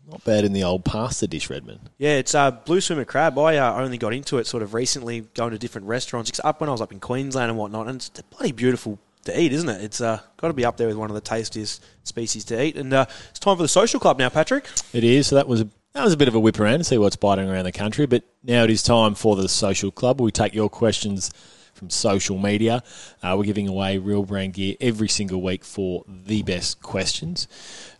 [0.07, 1.89] not bad in the old pasta dish, Redmond.
[1.97, 3.37] Yeah, it's uh, blue swimmer crab.
[3.37, 6.29] I uh, only got into it sort of recently, going to different restaurants.
[6.29, 9.39] It's up when I was up in Queensland and whatnot, and it's bloody beautiful to
[9.39, 9.83] eat, isn't it?
[9.83, 12.77] It's uh, got to be up there with one of the tastiest species to eat.
[12.77, 14.67] And uh, it's time for the social club now, Patrick.
[14.93, 15.27] It is.
[15.27, 17.15] So that was a, that was a bit of a whip around to see what's
[17.15, 18.05] biting around the country.
[18.05, 20.21] But now it is time for the social club.
[20.21, 21.31] We take your questions
[21.73, 22.81] from social media.
[23.21, 27.47] Uh, we're giving away real brand gear every single week for the best questions.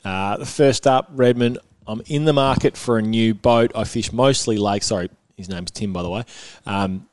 [0.04, 1.60] Uh, the first up, Redmond.
[1.88, 3.72] I'm in the market for a new boat.
[3.74, 4.84] I fish mostly lake.
[4.84, 6.24] Sorry, his name's Tim, by the way.
[6.66, 7.08] Um,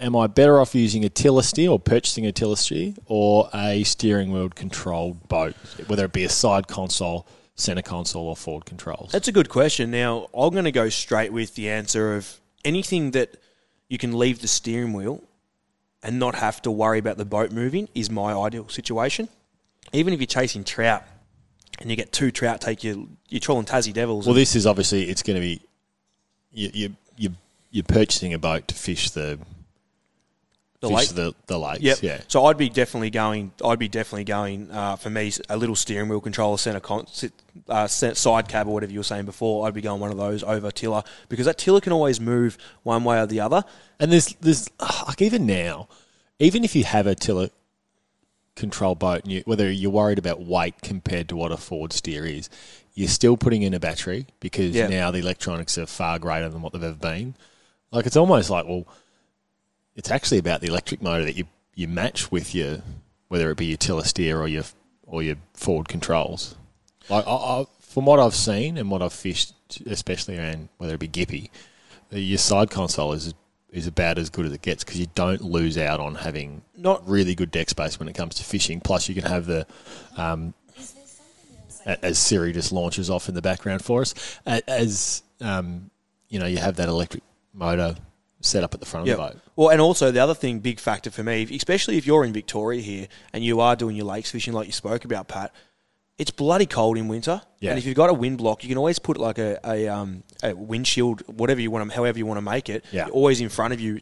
[0.00, 3.84] am I better off using a tiller steer or purchasing a tiller steer or a
[3.84, 5.54] steering wheel controlled boat,
[5.86, 9.12] whether it be a side console, center console, or forward controls?
[9.12, 9.90] That's a good question.
[9.90, 13.36] Now, I'm going to go straight with the answer of anything that
[13.88, 15.22] you can leave the steering wheel
[16.02, 19.28] and not have to worry about the boat moving is my ideal situation.
[19.92, 21.02] Even if you're chasing trout
[21.80, 22.96] and you get two trout, take your
[23.28, 24.26] you're trolling Tassie Devils.
[24.26, 25.60] Well, this is obviously it's going to be
[26.52, 27.30] you you you
[27.70, 29.38] you're purchasing a boat to fish the
[30.80, 31.08] The fish lake?
[31.10, 31.80] the the lakes.
[31.82, 31.98] Yep.
[32.02, 32.20] Yeah.
[32.28, 33.52] So I'd be definitely going.
[33.64, 37.06] I'd be definitely going uh, for me a little steering wheel controller, center con-
[37.68, 39.66] uh, side cab or whatever you were saying before.
[39.66, 43.04] I'd be going one of those over tiller because that tiller can always move one
[43.04, 43.64] way or the other.
[44.00, 44.68] And there's there's
[45.06, 45.88] like even now,
[46.38, 47.50] even if you have a tiller
[48.58, 52.26] control boat, and you, whether you're worried about weight compared to what a forward steer
[52.26, 52.50] is,
[52.94, 54.88] you're still putting in a battery because Yeah.
[54.88, 57.34] now the electronics are far greater than what they've ever been.
[57.90, 58.86] Like it's almost like well,
[59.96, 61.44] it's actually about the electric motor that you
[61.74, 62.82] you match with your
[63.28, 64.64] whether it be your tiller steer or your
[65.06, 66.54] or your forward controls.
[67.08, 69.54] Like I, I, from what I've seen and what I've fished,
[69.86, 71.50] especially around whether it be Gippy,
[72.10, 73.32] the- your side console is
[73.70, 77.06] is about as good as it gets because you don't lose out on having Not-
[77.08, 78.80] really good deck space when it comes to fishing.
[78.80, 79.66] Plus, you can have the
[80.16, 80.54] um,
[81.84, 84.14] as Siri just launches off in the background for us,
[84.46, 85.90] as um,
[86.28, 87.96] you know, you have that electric motor
[88.40, 89.40] set up at the front of the boat.
[89.56, 92.80] Well, and also the other thing, big factor for me, especially if you're in Victoria
[92.80, 95.52] here and you are doing your lakes fishing like you spoke about, Pat.
[96.18, 97.70] It's bloody cold in winter, Yeah.
[97.70, 100.24] and if you've got a wind block, you can always put like a, a, um,
[100.42, 103.06] a windshield, whatever you want, to, however you want to make it, Yeah.
[103.12, 104.00] always in front of you,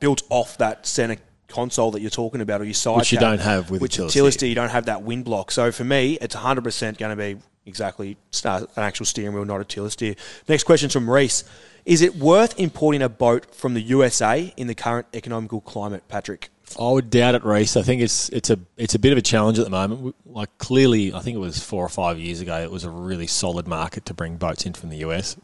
[0.00, 3.30] built off that center console that you're talking about, or your side, Which you cab,
[3.30, 4.30] don't have with a which steer.
[4.32, 5.52] steer, you don't have that wind block.
[5.52, 9.60] So for me, it's 100 percent going to be exactly an actual steering wheel, not
[9.60, 10.16] a tiller steer.
[10.48, 11.44] Next question from Reese:
[11.84, 16.50] Is it worth importing a boat from the USA in the current economical climate, Patrick?
[16.78, 17.76] I would doubt it, Reese.
[17.76, 20.14] I think it's it's a it's a bit of a challenge at the moment.
[20.26, 23.26] Like clearly, I think it was four or five years ago, it was a really
[23.26, 25.36] solid market to bring boats in from the US.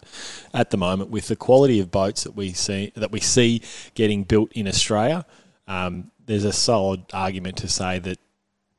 [0.53, 3.63] At the moment, with the quality of boats that we see that we see
[3.95, 5.25] getting built in Australia,
[5.69, 8.19] um, there's a solid argument to say that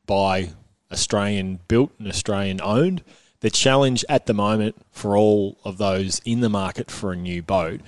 [0.05, 0.51] by
[0.91, 3.03] Australian built and Australian owned,
[3.39, 7.41] the challenge at the moment for all of those in the market for a new
[7.41, 7.81] boat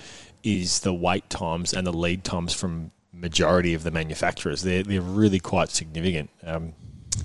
[0.43, 2.91] is the wait times and the lead times from
[3.29, 4.61] majority of the manufacturers.
[4.61, 6.29] They're, they're really quite significant.
[6.43, 6.73] Um,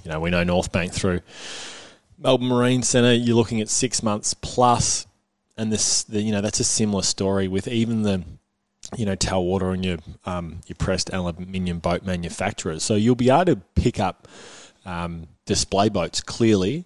[0.05, 1.21] you know, we know North Bank through
[2.19, 5.07] Melbourne Marine Centre, you're looking at six months plus,
[5.57, 8.23] and this, the, you know, that's a similar story with even the,
[8.97, 12.83] you know, Telwater and your um, your pressed aluminium boat manufacturers.
[12.83, 14.27] So you'll be able to pick up
[14.87, 16.85] um, display boats clearly,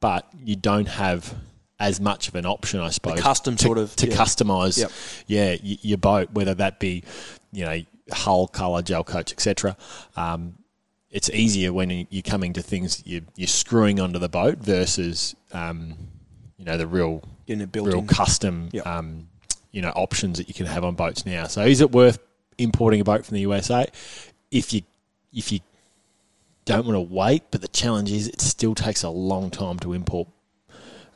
[0.00, 1.34] but you don't have
[1.78, 3.20] as much of an option, I suppose.
[3.20, 4.16] custom to, sort of, to yeah.
[4.16, 4.90] customize, Yep.
[5.26, 7.04] yeah, y- your boat, whether that be,
[7.52, 7.78] you know,
[8.12, 9.76] hull color, gel coats, etc.
[10.16, 10.54] Um,
[11.10, 15.34] it's easier when you- you're coming to things you, you're screwing onto the boat versus,
[15.52, 15.94] um,
[16.58, 18.86] you know, the real, real custom, Yep.
[18.86, 19.28] um,
[19.72, 21.46] you know, options that you can have on boats now.
[21.46, 22.18] So, is it worth
[22.58, 23.86] importing a boat from the USA?
[24.50, 24.82] If you
[25.32, 25.60] if you
[26.64, 29.92] don't want to wait, but the challenge is it still takes a long time to
[29.92, 30.28] import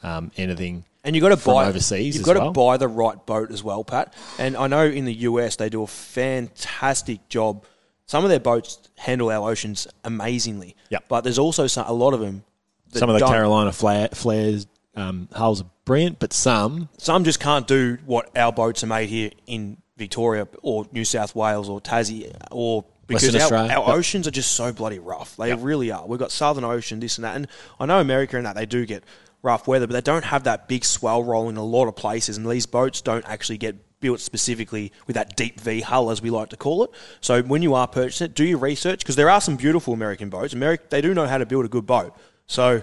[0.02, 0.84] um, anything.
[1.02, 2.14] And you got to buy overseas.
[2.14, 2.52] You've got to well.
[2.52, 4.14] buy the right boat as well, Pat.
[4.38, 7.64] And I know in the US they do a fantastic job.
[8.06, 10.76] Some of their boats handle our oceans amazingly.
[10.90, 11.04] Yep.
[11.08, 12.44] But there's also some, a lot of them.
[12.92, 13.26] Some of the.
[13.26, 18.52] Carolina flare, flares um, hulls are brilliant, but some Some just can't do what our
[18.52, 23.58] boats are made here in Victoria or New South Wales or Tassie or because our,
[23.58, 23.88] our Yep.
[23.88, 25.36] oceans are just so bloody rough.
[25.36, 26.06] They really are.
[26.06, 27.34] We've got Southern Ocean, this and that.
[27.34, 29.02] And I know America and that they do get
[29.42, 32.36] rough weather, but they don't have that big swell roll in a lot of places.
[32.36, 36.30] And these boats don't actually get built specifically with that deep V hull, as we
[36.30, 36.90] like to call it.
[37.20, 40.30] So when you are purchasing it, do your research because there are some beautiful American
[40.30, 40.54] boats.
[40.54, 42.16] America, they do know how to build a good boat.
[42.46, 42.82] So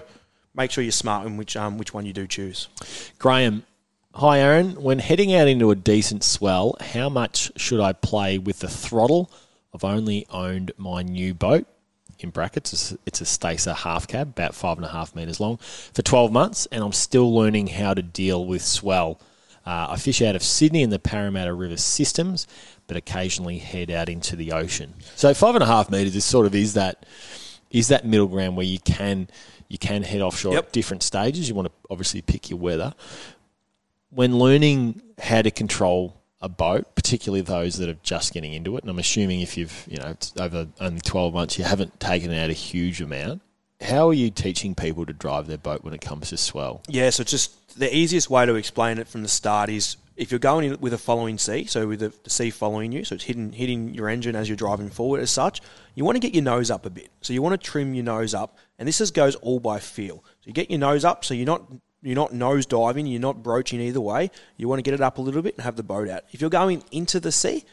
[0.54, 2.68] make sure you're smart in which um, which one you do choose.
[3.18, 3.64] Graham,
[4.14, 4.80] hi Aaron.
[4.80, 9.30] When heading out into a decent swell, how much should I play with the throttle?
[9.74, 11.66] I've only owned my new boat.
[12.20, 15.38] In brackets, it's a- it's a Stacer half cab, about five and a half meters
[15.40, 15.58] long,
[15.92, 19.20] for 12 months, and I'm still learning how to deal with swell.
[19.64, 22.46] Uh, I fish out of Sydney in the Parramatta River systems,
[22.86, 24.94] but occasionally head out into the ocean.
[25.14, 27.04] So five and a half meters is sort of is that
[27.70, 29.28] is that middle ground where you can
[29.68, 30.64] you can head offshore Yep.
[30.68, 31.48] at different stages.
[31.50, 32.94] You want to obviously pick your weather.
[34.10, 38.84] When learning how to control a boat, particularly those that are just getting into it,
[38.84, 42.50] and I'm assuming if you've you know over only 12 months, you haven't taken out
[42.50, 43.42] a huge amount.
[43.80, 46.82] How are you teaching people to drive their boat when it comes to swell?
[46.88, 50.40] Yeah, so just the easiest way to explain it from the start is if you're
[50.40, 53.24] going in with a following sea, so with the, the sea following you, so it's
[53.24, 55.60] hitting hitting your engine as you're driving forward as such,
[55.94, 57.10] you want to get your nose up a bit.
[57.20, 60.24] So you want to trim your nose up, and this is, goes all by feel.
[60.40, 61.62] So you get your nose up, so you're not
[62.02, 64.30] you're not nose diving, you're not broaching either way.
[64.56, 66.22] You want to get it up a little bit and have the boat out.
[66.32, 67.64] If you're going into the sea,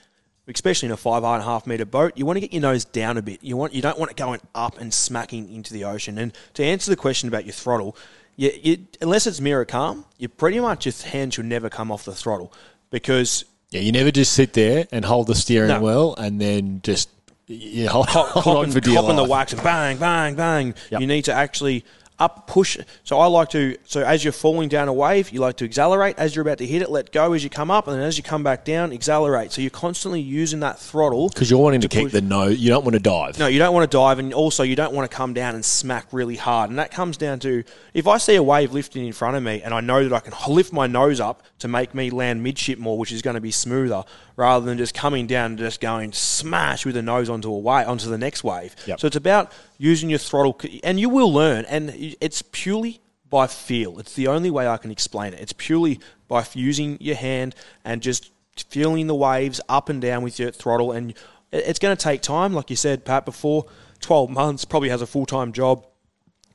[0.48, 2.86] especially in a five and a half meter boat, you want to get your nose
[2.86, 3.44] down a bit.
[3.44, 6.18] You want you don't want it going up and smacking into the ocean.
[6.18, 7.96] And to answer the question about your throttle,
[8.36, 12.06] you, you, unless it's mirror calm, you pretty much your hand should never come off
[12.06, 12.52] the throttle
[12.92, 15.82] because Yeah, you never just sit there and hold the steering No.
[15.82, 17.10] wheel and then just
[17.48, 19.30] you hold, hop, hold on and, for dear in the life.
[19.30, 20.74] wax and bang, bang, bang.
[20.90, 21.02] Yep.
[21.02, 21.86] You need to actually
[22.20, 22.78] up push.
[23.04, 23.78] So I like to.
[23.86, 26.18] So as you're falling down a wave, you like to accelerate.
[26.18, 28.18] As you're about to hit it, let go as you come up, and then as
[28.18, 29.52] you come back down, accelerate.
[29.52, 32.60] So you're constantly using that throttle Because you're wanting to, keep push- the nose.
[32.60, 33.38] You don't want to dive.
[33.40, 35.66] No, you don't want to dive, and also you don't want to come down and
[35.66, 36.70] smack really hard.
[36.70, 39.62] And that comes down to if I see a wave lifting in front of me,
[39.62, 42.80] and I know that I can lift my nose up to make me land midship
[42.80, 44.04] more, which is going to be smoother,
[44.36, 47.88] rather than just coming down and just going smash with the nose onto a wave
[47.88, 48.76] onto the next wave.
[48.86, 49.00] Yep.
[49.00, 54.00] So it's about using your throttle, and you will learn, and it's purely by feel.
[54.00, 55.40] It's the only way I can explain it.
[55.40, 58.32] It's purely by using your hand and just
[58.70, 60.92] feeling the waves up and down with your throttle.
[60.92, 61.14] And
[61.52, 63.66] it's going to take time, like you said, Pat, before
[64.02, 65.86] 12 months, probably has a full time job.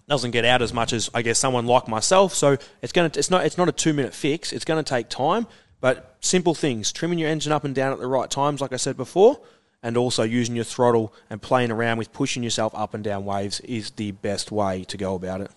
[0.09, 3.17] Doesn't get out as much as I guess someone like myself, so it's going to
[3.17, 4.53] it's not it's not a two minute fix.
[4.53, 5.47] It's going to take time,
[5.81, 8.77] but simple things: trimming your engine up and down at the right times, like I
[8.77, 9.41] said before,
[9.83, 13.61] and also using your throttle and playing around with pushing yourself up and down waves
[13.61, 15.51] is the best way to go about it.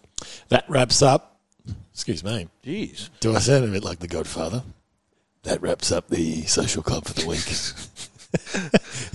[0.49, 1.39] That wraps up.
[1.93, 2.47] Excuse me.
[2.63, 3.09] Jeez.
[3.19, 4.63] Do I sound a bit like the Godfather?
[5.43, 7.45] That wraps up the social club for the week.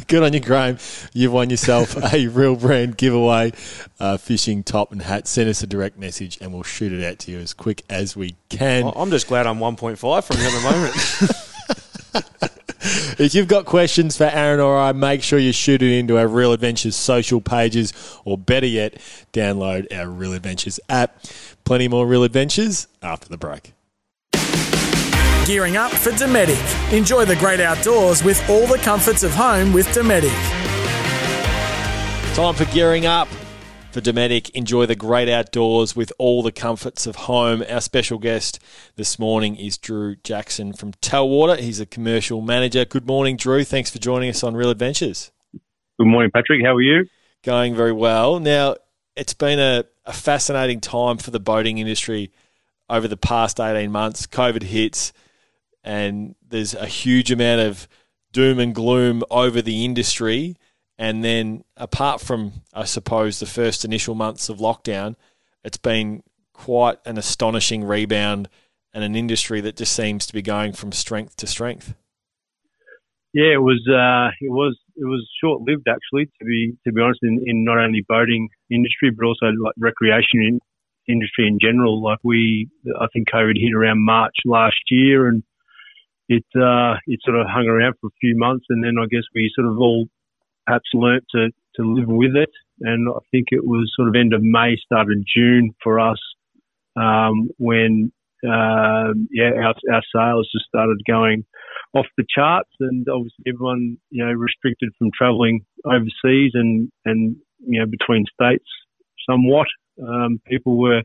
[0.07, 0.79] Good on you, Graham.
[1.13, 3.53] You've won yourself a real brand giveaway,
[4.01, 5.29] uh, fishing top and hat.
[5.29, 8.17] Send us a direct message and we'll shoot it out to you as quick as
[8.17, 8.91] we can.
[8.97, 11.45] I'm just glad I'm 1.5 from you at the moment.
[13.19, 16.29] if you've got questions for Aaron or I, make sure you shoot it into our
[16.29, 17.93] Real Adventures social pages,
[18.25, 18.95] or better yet,
[19.33, 21.23] download our Real Adventures app.
[21.65, 23.75] Plenty more Real Adventures after the break.
[25.49, 26.93] Gearing up for Dometic.
[26.93, 30.29] Enjoy the great outdoors with all the comforts of home with Dometic.
[32.35, 33.29] Time for gearing up
[33.91, 34.51] for Dometic.
[34.51, 37.65] Enjoy the great outdoors with all the comforts of home.
[37.67, 38.59] Our special guest
[38.97, 41.59] this morning is Drew Jackson from Telwater.
[41.59, 42.85] He's a commercial manager.
[42.85, 43.65] Good morning, Drew.
[43.65, 45.33] Thanks for joining us on Real Adventures.
[45.99, 46.61] Good morning, Patrick.
[46.63, 47.07] How are you?
[47.43, 48.39] Going very well.
[48.39, 48.77] Now,
[49.17, 52.33] it's been a, a fascinating time for the boating industry
[52.91, 54.27] over the past 18 months.
[54.27, 55.15] COVID hits,
[55.89, 57.89] and there's a huge amount of
[58.31, 60.57] doom and gloom over the industry
[60.99, 65.15] and then, apart from, I suppose, the first initial months of lockdown,
[65.63, 68.49] it's been quite an astonishing rebound
[68.93, 71.95] and an industry that just seems to be going from strength to strength.
[73.33, 76.27] Yeah, it was uh, it was it was short lived actually.
[76.41, 80.59] To be to be honest, in, in not only boating industry but also like recreation
[81.07, 82.03] industry in general.
[82.03, 85.45] Like we, I think COVID hit around March last year, and
[86.29, 89.25] it uh, it sort of hung around for a few months, and then I guess
[89.35, 90.07] we sort of all
[90.67, 92.51] perhaps learnt to, to live with it.
[92.81, 96.19] And I think it was sort of end of May, started June for us
[96.97, 98.13] um, when
[98.45, 101.45] uh, yeah our, our sales just started going
[101.95, 107.37] off the charts, and obviously everyone you know restricted from travelling overseas and and
[107.67, 108.69] you know between states
[109.29, 109.67] somewhat.
[110.01, 111.03] Um, people were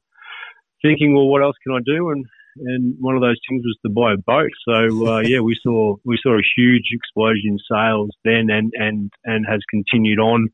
[0.83, 2.12] thinking, well, what else can I do?
[2.12, 2.25] And
[2.57, 4.51] and one of those things was to buy a boat.
[4.67, 9.11] So uh, yeah, we saw we saw a huge explosion in sales then, and and
[9.23, 10.49] and has continued on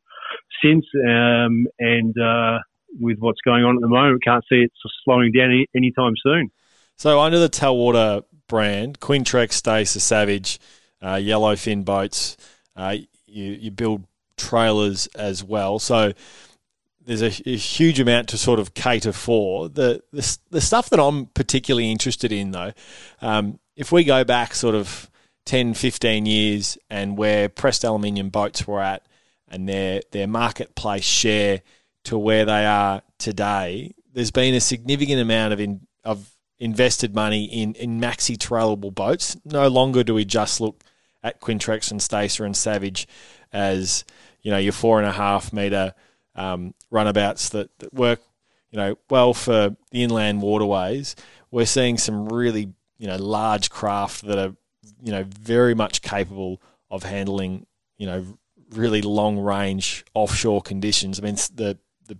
[0.63, 0.85] since.
[1.07, 2.59] Um, and uh,
[2.99, 4.71] with what's going on at the moment, can't see it
[5.03, 6.49] slowing down any, anytime soon.
[6.95, 10.59] So under the Telwater brand, Quintrex, Stacer, Savage,
[11.01, 12.35] uh, Yellowfin boats,
[12.75, 14.05] uh, you you build
[14.38, 15.79] trailers as well.
[15.79, 16.13] So
[17.05, 19.69] there's a, a, huge amount to sort of cater for.
[19.69, 22.73] The, the, the stuff that I'm particularly interested in, though,
[23.21, 25.09] um, if we go back sort of
[25.45, 29.05] 10, 15 years and where pressed aluminium boats were at
[29.47, 31.62] and their, their marketplace share
[32.03, 37.45] to where they are today, there's been a significant amount of, in, of invested money
[37.45, 39.38] in, in maxi trailable boats.
[39.45, 40.83] No longer do we just look
[41.23, 43.07] at Quintrex and Stacer and Savage
[43.51, 44.03] as,
[44.41, 45.93] you know, your four and a half metre–
[46.39, 48.21] um, runabouts that, that work,
[48.71, 51.15] you know, well for the inland waterways.
[51.52, 54.56] We're seeing some really, you know, large craft that are,
[55.04, 57.65] you know, very much capable of handling,
[57.97, 58.25] you know,
[58.71, 61.19] really long range offshore conditions.
[61.19, 62.17] I mean, the the,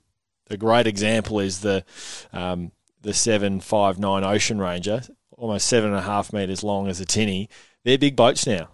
[0.48, 1.86] the great example is the
[2.34, 5.02] um, the seven five nine Ocean Ranger,
[5.38, 7.50] almost seven and a half meters long as a tinny.
[7.86, 8.70] They're big boats now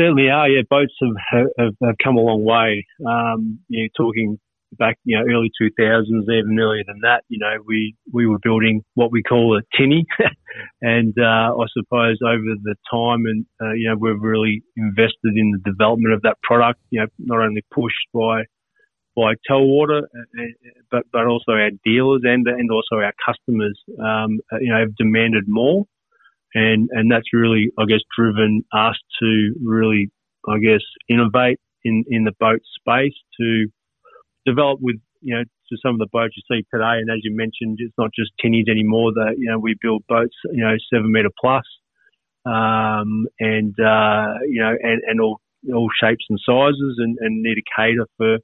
[0.00, 0.48] certainly are.
[0.48, 2.86] Yeah, boats have have, have come a long way.
[3.06, 4.38] Um, you know, talking
[4.78, 8.82] back, you know, early 2000s, even earlier than that, you know, we, we were building
[8.94, 10.06] what we call a tinny.
[10.82, 15.52] and, uh, I suppose over the time and, uh, you know, we've really invested in
[15.52, 18.42] the development of that product, you know, not only pushed by,
[19.16, 20.42] by Telwater, uh, uh,
[20.90, 25.44] but, but also our dealers and, and also our customers, um, you know, have demanded
[25.48, 25.84] more
[26.54, 30.10] and and that's really, I guess, driven us to really,
[30.48, 33.66] I guess, innovate in in the boat space to
[34.46, 36.98] develop with you know to some of the boats you see today.
[36.98, 39.12] And as you mentioned, it's not just tinnies anymore.
[39.12, 41.64] That you know we build boats, you know, seven meter plus,
[42.46, 45.40] um, and uh, you know, and, and all
[45.72, 48.38] all shapes and sizes, and, and need to cater for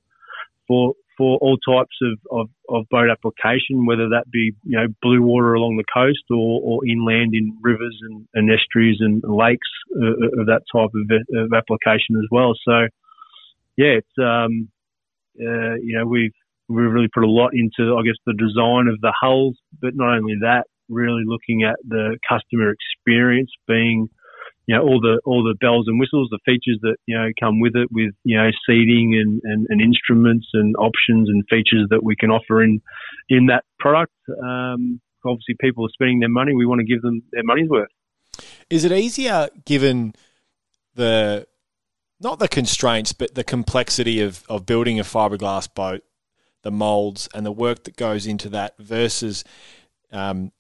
[0.69, 5.23] for for all types of, of, of, boat application, whether that be you know blue
[5.23, 10.07] water along the coast or, or inland in rivers and, and estuaries and lakes uh,
[10.07, 12.55] uh of that type of, of, application as well.
[12.65, 12.89] So
[13.77, 14.69] yeah, it's um,
[15.41, 16.35] uh, you know we've
[16.69, 20.17] we've really put a lot into I guess the design of the hulls, but not
[20.17, 24.09] only that, really looking at the customer experience being
[24.67, 27.61] you know all the all the bells and whistles, the features that you know come
[27.61, 32.03] with it, with you know seating and, and, and instruments and options and features that
[32.03, 32.81] we can offer in
[33.29, 34.13] in that product.
[34.29, 36.55] Um, obviously, people are spending their money.
[36.55, 37.89] We want to give them their money's worth.
[38.69, 40.15] Is it easier given
[40.95, 41.47] the
[42.21, 46.03] not the constraints, but the complexity of, of building a fiberglass boat,
[46.63, 49.45] the molds and the work that goes into that versus
[50.13, 50.51] um,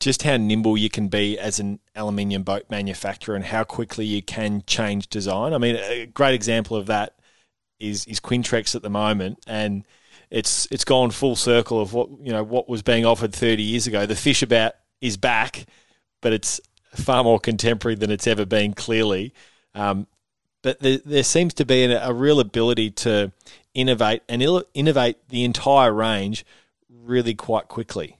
[0.00, 4.22] just how nimble you can be as an aluminium boat manufacturer and how quickly you
[4.22, 5.52] can change design.
[5.52, 7.14] I mean, a great example of that
[7.78, 9.86] is is Quintrex at the moment, and
[10.30, 13.86] it's it's gone full circle of what you know what was being offered 30 years
[13.86, 14.06] ago.
[14.06, 15.66] The fish about is back,
[16.22, 16.60] but it's
[16.94, 19.32] far more contemporary than it's ever been, clearly.
[19.74, 20.06] Um,
[20.62, 23.32] but there, there, seems to be a, a, real ability to
[23.72, 26.44] innovate and il- innovate the entire range
[26.90, 28.18] really quite quickly.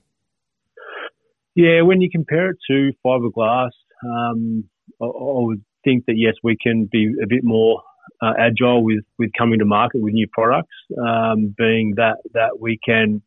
[1.55, 3.71] Yeah, when you compare it to fiberglass,
[4.05, 4.65] um,
[5.01, 7.83] I, I, would think that yes, we can be a bit more
[8.23, 12.79] uh, agile with, with coming to market with new products, um, being that that we
[12.85, 13.23] can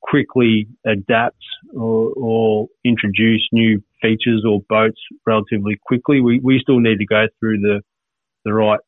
[0.00, 1.36] quickly adapt
[1.74, 6.20] or, or, introduce new features or boats relatively quickly.
[6.20, 7.82] We, we still need to go through the
[8.44, 8.80] the right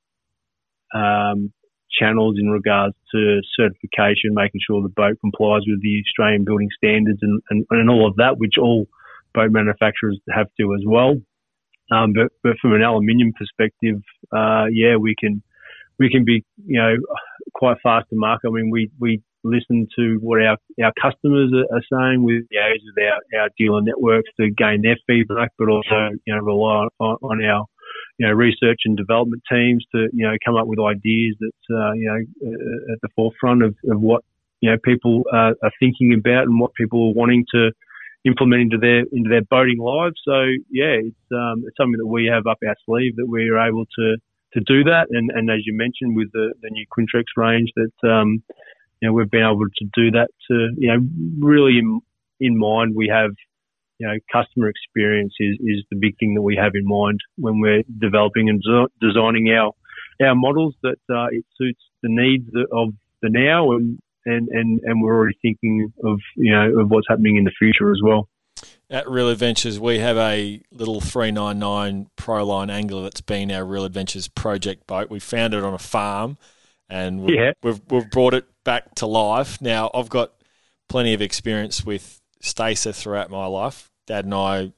[0.94, 1.52] um,
[1.90, 7.18] channels in regards to certification, making sure the boat complies with the Australian building standards
[7.22, 8.86] and, and, and all of that, which all
[9.34, 11.16] boat manufacturers have to as well.
[11.92, 14.00] Um, but, but from an aluminium perspective,
[14.34, 15.42] uh, yeah, we can
[15.98, 16.96] we can be you know
[17.52, 18.48] quite fast to market.
[18.48, 22.56] I mean, we we listen to what our, our customers are, are saying with the
[22.58, 26.88] aids with our, our dealer networks to gain their feedback, but also you know rely
[26.98, 27.66] on, on our
[28.18, 31.92] you know, research and development teams to, you know, come up with ideas that, uh,
[31.92, 34.22] you know, uh, at the forefront of, of what,
[34.60, 37.72] you know, people uh, are thinking about and what people are wanting to
[38.24, 40.14] implement into their, into their boating lives.
[40.24, 43.84] So yeah, it's, um, it's something that we have up our sleeve that we're able
[43.98, 44.16] to,
[44.54, 45.08] to do that.
[45.10, 48.42] And, and as you mentioned with the, the new Quintrex range that, um,
[49.00, 51.00] you know, we've been able to do that to, you know,
[51.38, 52.00] really in,
[52.40, 53.32] in mind, we have,
[53.98, 57.60] you know, customer experience is, is the big thing that we have in mind when
[57.60, 58.62] we're developing and
[59.00, 59.72] designing our
[60.22, 62.90] our models that uh, it suits the needs of
[63.20, 67.36] the now and, and, and, and we're already thinking of you know of what's happening
[67.36, 68.28] in the future as well.
[68.90, 74.28] At Real Adventures, we have a little 399 Proline angler that's been our Real Adventures
[74.28, 75.10] project boat.
[75.10, 76.38] We found it on a farm
[76.88, 77.52] and we've, yeah.
[77.62, 79.60] we've, we've brought it back to life.
[79.60, 80.32] Now, I've got
[80.88, 83.90] plenty of experience with Stacer throughout my life.
[84.06, 84.72] Dad and I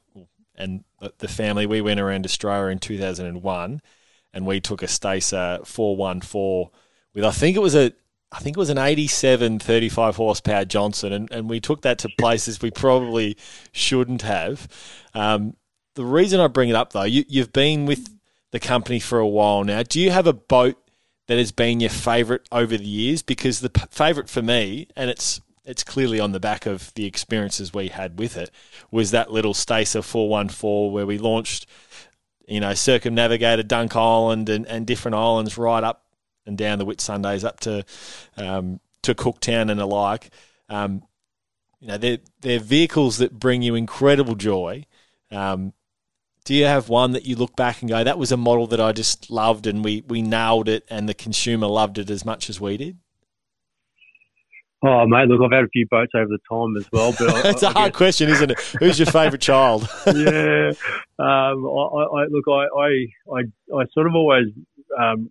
[0.55, 0.85] and
[1.19, 3.83] the family, we went around Australia in 2001
[4.33, 6.71] and we took a Stacer 414
[7.15, 7.93] with, I think it was a,
[8.33, 12.09] I think it was an 87 35 horsepower Johnson, and, and we took that to
[12.19, 13.37] places we probably
[13.73, 14.69] shouldn't have.
[15.15, 15.57] Um,
[15.95, 18.09] the reason I bring it up though, you, you've been with
[18.53, 19.83] the company for a while now.
[19.83, 20.77] Do you have a boat
[21.29, 23.23] that has been your favourite over the years?
[23.23, 27.05] Because the p- favourite for me, and it's it's clearly on the back of the
[27.05, 28.51] experiences we had with it,
[28.91, 31.67] was that little Stacer 414 where we launched,
[32.47, 36.07] you know, circumnavigated Dunk Island and, and different islands right up
[36.47, 37.85] and down the Whitsundays up to
[38.37, 40.31] um, to Cooktown and the like.
[40.69, 41.03] Um,
[41.81, 44.87] you know, they're, they're vehicles that bring you incredible joy.
[45.31, 45.73] Um,
[46.45, 48.81] do you have one that you look back and go, that was a model that
[48.81, 52.49] I just loved and we, we nailed it and the consumer loved it as much
[52.49, 52.99] as we did?
[54.85, 57.13] Oh, mate, look, I've had a few boats over the time as well.
[57.19, 57.97] But it's I, a hard guess...
[57.97, 58.61] question, isn't it?
[58.79, 59.89] Who's your favourite child?
[60.07, 60.73] yeah,
[61.19, 63.41] um, I, I, look, I, I,
[63.75, 64.47] I, sort of always,
[64.99, 65.31] um,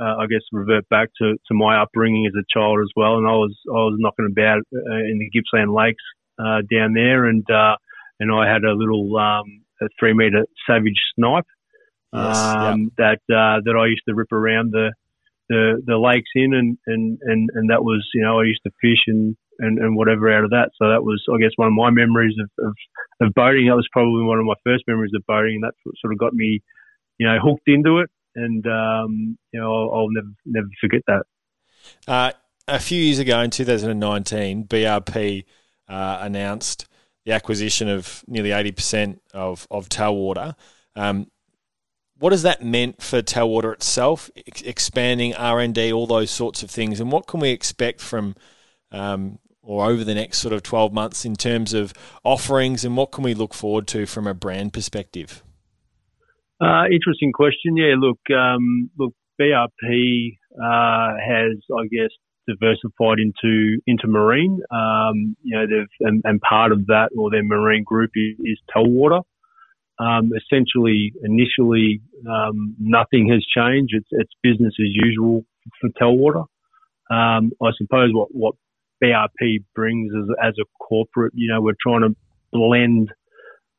[0.00, 3.16] uh, I guess, revert back to, to my upbringing as a child as well.
[3.16, 6.04] And I was, I was knocking about uh, in the Gippsland Lakes
[6.38, 7.76] uh, down there, and uh,
[8.20, 11.46] and I had a little um, a three metre Savage snipe
[12.12, 14.92] yes, um, that uh, that I used to rip around the
[15.52, 18.72] the the lakes in, and and and and that was you know I used to
[18.80, 20.70] fish and and, and whatever out of that.
[20.80, 22.74] So that was I guess one of my memories of, of
[23.20, 23.68] of boating.
[23.68, 26.18] That was probably one of my first memories of boating, and that's what sort of
[26.18, 26.62] got me
[27.18, 28.10] you know hooked into it.
[28.34, 31.24] And um, you know I'll, I'll never never forget that.
[32.08, 32.32] Uh,
[32.68, 35.44] a few years ago in 2019, BRP
[35.88, 36.86] uh, announced
[37.24, 40.54] the acquisition of nearly 80% of, of Telwater.
[40.96, 41.26] Um,
[42.22, 46.62] what has that meant for Telwater itself, ex- expanding R and D, all those sorts
[46.62, 48.36] of things, and what can we expect from
[48.92, 51.92] um, or over the next sort of twelve months in terms of
[52.22, 55.42] offerings, and what can we look forward to from a brand perspective?
[56.60, 57.76] Uh, interesting question.
[57.76, 62.10] Yeah, look, um, look, BRP uh, has, I guess,
[62.46, 64.60] diversified into into marine.
[64.70, 68.58] Um, you know, they've and, and, part of that or their marine group is, is
[68.72, 69.22] Telwater.
[70.02, 73.94] Um, essentially, initially, um, nothing has changed.
[73.94, 75.44] It's, it's business as usual
[75.80, 76.46] for Telwater.
[77.10, 78.54] Um, I suppose what, what
[79.02, 82.16] BRP brings as, as a corporate, you know, we're trying to
[82.52, 83.10] blend,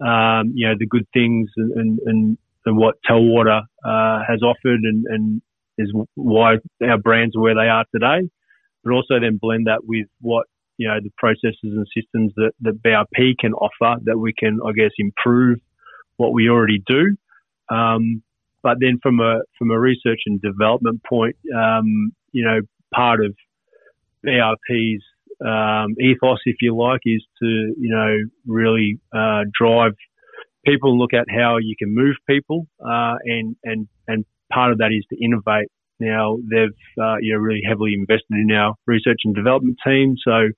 [0.05, 5.05] um, you know, the good things and, and, and what Telwater uh, has offered and,
[5.07, 5.41] and
[5.78, 6.55] is why
[6.88, 8.30] our brands are where they are today,
[8.84, 10.47] but also then blend that with what
[10.78, 14.71] you know the processes and systems that, that BRP can offer that we can, I
[14.71, 15.59] guess, improve
[16.24, 17.15] what we already do.
[17.69, 18.24] Um,
[18.61, 22.61] but then from a from a research and development point, um, you know,
[22.93, 23.36] part of
[24.26, 25.03] BRP's
[25.45, 28.17] um, ethos, if you like, is to you know
[28.47, 29.93] really uh, drive
[30.65, 34.78] people and look at how you can move people, uh, and and and part of
[34.78, 35.69] that is to innovate.
[35.99, 40.49] Now they've uh, you know really heavily invested in our research and development team, so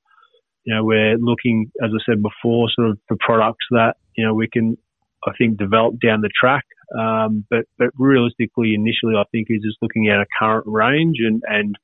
[0.63, 4.33] you know we're looking, as I said before, sort of for products that you know
[4.33, 4.77] we can,
[5.25, 6.65] I think, develop down the track.
[6.97, 11.41] Um, but but realistically, initially, I think is just looking at a current range and
[11.47, 11.75] and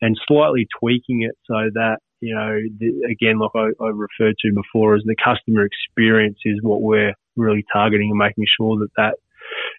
[0.00, 4.52] and slightly tweaking it so that you know, the, again, like I, I, referred to
[4.54, 9.16] before, is the customer experience is what we're really targeting and making sure that that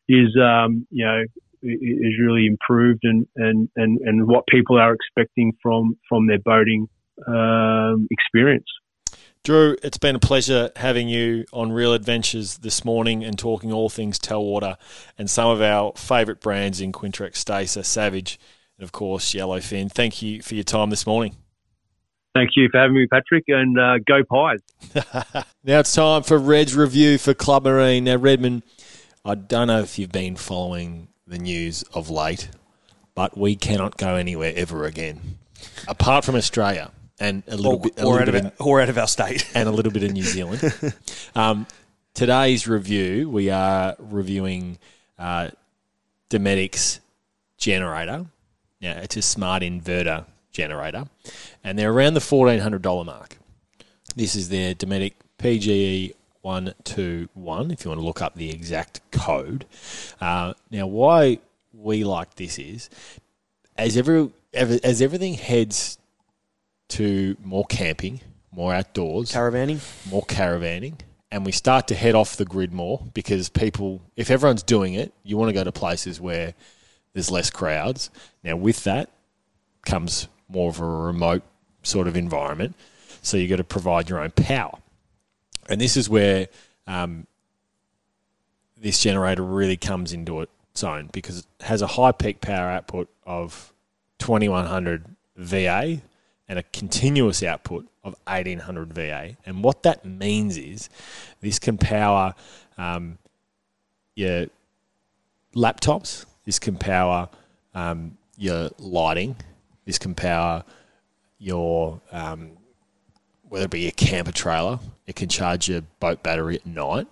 [0.08, 1.24] is, um, you know,
[1.64, 6.88] is really improved and, and, and, and what people are expecting from, from their boating
[7.28, 8.68] um, experience.
[9.45, 13.89] Drew, it's been a pleasure having you on Real Adventures this morning and talking all
[13.89, 14.75] things Telwater
[15.19, 18.39] and some of our favourite brands in Quintrex, Stacer, Savage,
[18.79, 19.91] and of course Yellowfin.
[19.91, 21.35] Thank you for your time this morning.
[22.33, 24.61] Thank you for having me, Patrick, and uh, go Pies.
[25.63, 28.05] now it's time for Red's review for Club Marine.
[28.05, 28.63] Now, Redmond,
[29.23, 32.49] I don't know if you've been following the news of late,
[33.13, 35.37] but we cannot go anywhere ever again,
[35.87, 36.89] apart from Australia
[37.20, 38.97] and a little or, bit, a or, little out bit of, of, or out of
[38.97, 40.95] our state, and a little bit of New Zealand.
[41.36, 41.68] um,
[42.13, 44.78] today's review, we are reviewing
[45.18, 45.49] uh,
[46.30, 46.99] Dometic's
[47.57, 48.26] generator.
[48.82, 51.05] Now, it's a smart inverter generator,
[51.63, 53.38] and they're around the $1,400 mark.
[54.16, 59.66] This is their Dometic PGE 121, if you want to look up the exact code.
[60.22, 61.39] Uh, now, why
[61.74, 62.89] we like this is
[63.78, 65.97] as every as everything heads
[66.89, 68.21] to more camping,
[68.51, 70.99] more outdoors, caravanning, more caravanning,
[71.31, 75.13] and we start to head off the grid more because people, if everyone's doing it,
[75.23, 76.53] you want to go to places where
[77.13, 78.09] there's less crowds.
[78.43, 79.09] Now, with that
[79.86, 81.43] comes more of a remote
[81.83, 82.75] sort of environment.
[83.21, 84.77] So you've got to provide your own power.
[85.67, 86.47] And this is where
[86.86, 87.25] um,
[88.77, 93.09] this generator really comes into its own because it has a high peak power output
[93.25, 93.73] of
[94.19, 95.05] 2100
[95.38, 96.01] VA
[96.47, 99.37] and a continuous output of 1800 VA.
[99.45, 100.89] And what that means is
[101.41, 102.35] this can power
[102.77, 103.17] um,
[104.15, 104.47] your
[105.55, 107.29] laptops, this can power
[107.73, 109.35] um, your lighting,
[109.85, 110.63] this can power
[111.39, 112.51] your um,
[113.49, 114.79] whether it be a camper trailer.
[115.07, 117.07] It can charge your boat battery at night,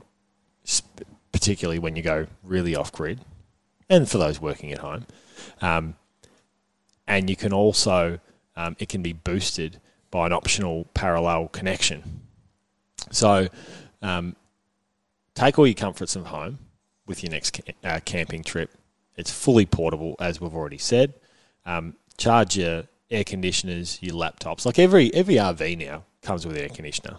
[1.31, 3.19] particularly when you go really off grid,
[3.89, 5.05] and for those working at home.
[5.61, 5.95] Um,
[7.07, 8.19] and you can also
[8.55, 9.79] um, it can be boosted
[10.11, 12.21] by an optional parallel connection.
[13.11, 13.47] So
[14.01, 14.35] um,
[15.35, 16.59] take all your comforts of home
[17.07, 18.71] with your next uh, camping trip.
[19.15, 21.13] It's fully portable, as we've already said.
[21.65, 24.65] Um, charge your air conditioners, your laptops.
[24.65, 27.17] Like every every RV now comes with an air conditioner.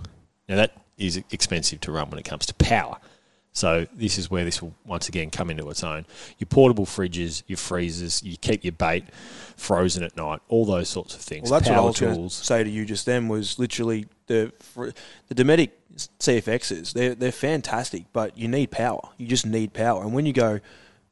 [0.48, 2.98] Now that is expensive to run when it comes to power.
[3.54, 6.06] So this is where this will once again come into its own.
[6.38, 9.04] Your portable fridges, your freezers, you keep your bait
[9.56, 11.48] frozen at night, all those sorts of things.
[11.48, 12.38] Well, that's Power what I was tools.
[12.40, 16.94] to say to you just then was literally the the Dometic CFXs.
[16.94, 19.00] They're they're fantastic, but you need power.
[19.18, 20.58] You just need power, and when you go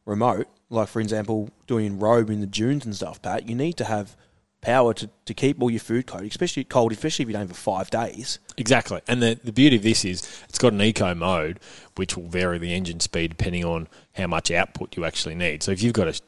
[0.04, 3.84] remote, like for example, doing robe in the dunes and stuff, Pat, you need to
[3.84, 4.16] have
[4.62, 7.54] power to, to keep all your food cold, especially cold, especially if you don't for
[7.54, 8.38] five days.
[8.56, 9.02] Exactly.
[9.06, 11.60] And the, the beauty of this is it's got an eco mode,
[11.96, 15.62] which will vary the engine speed depending on how much output you actually need.
[15.62, 16.20] So if you've got a,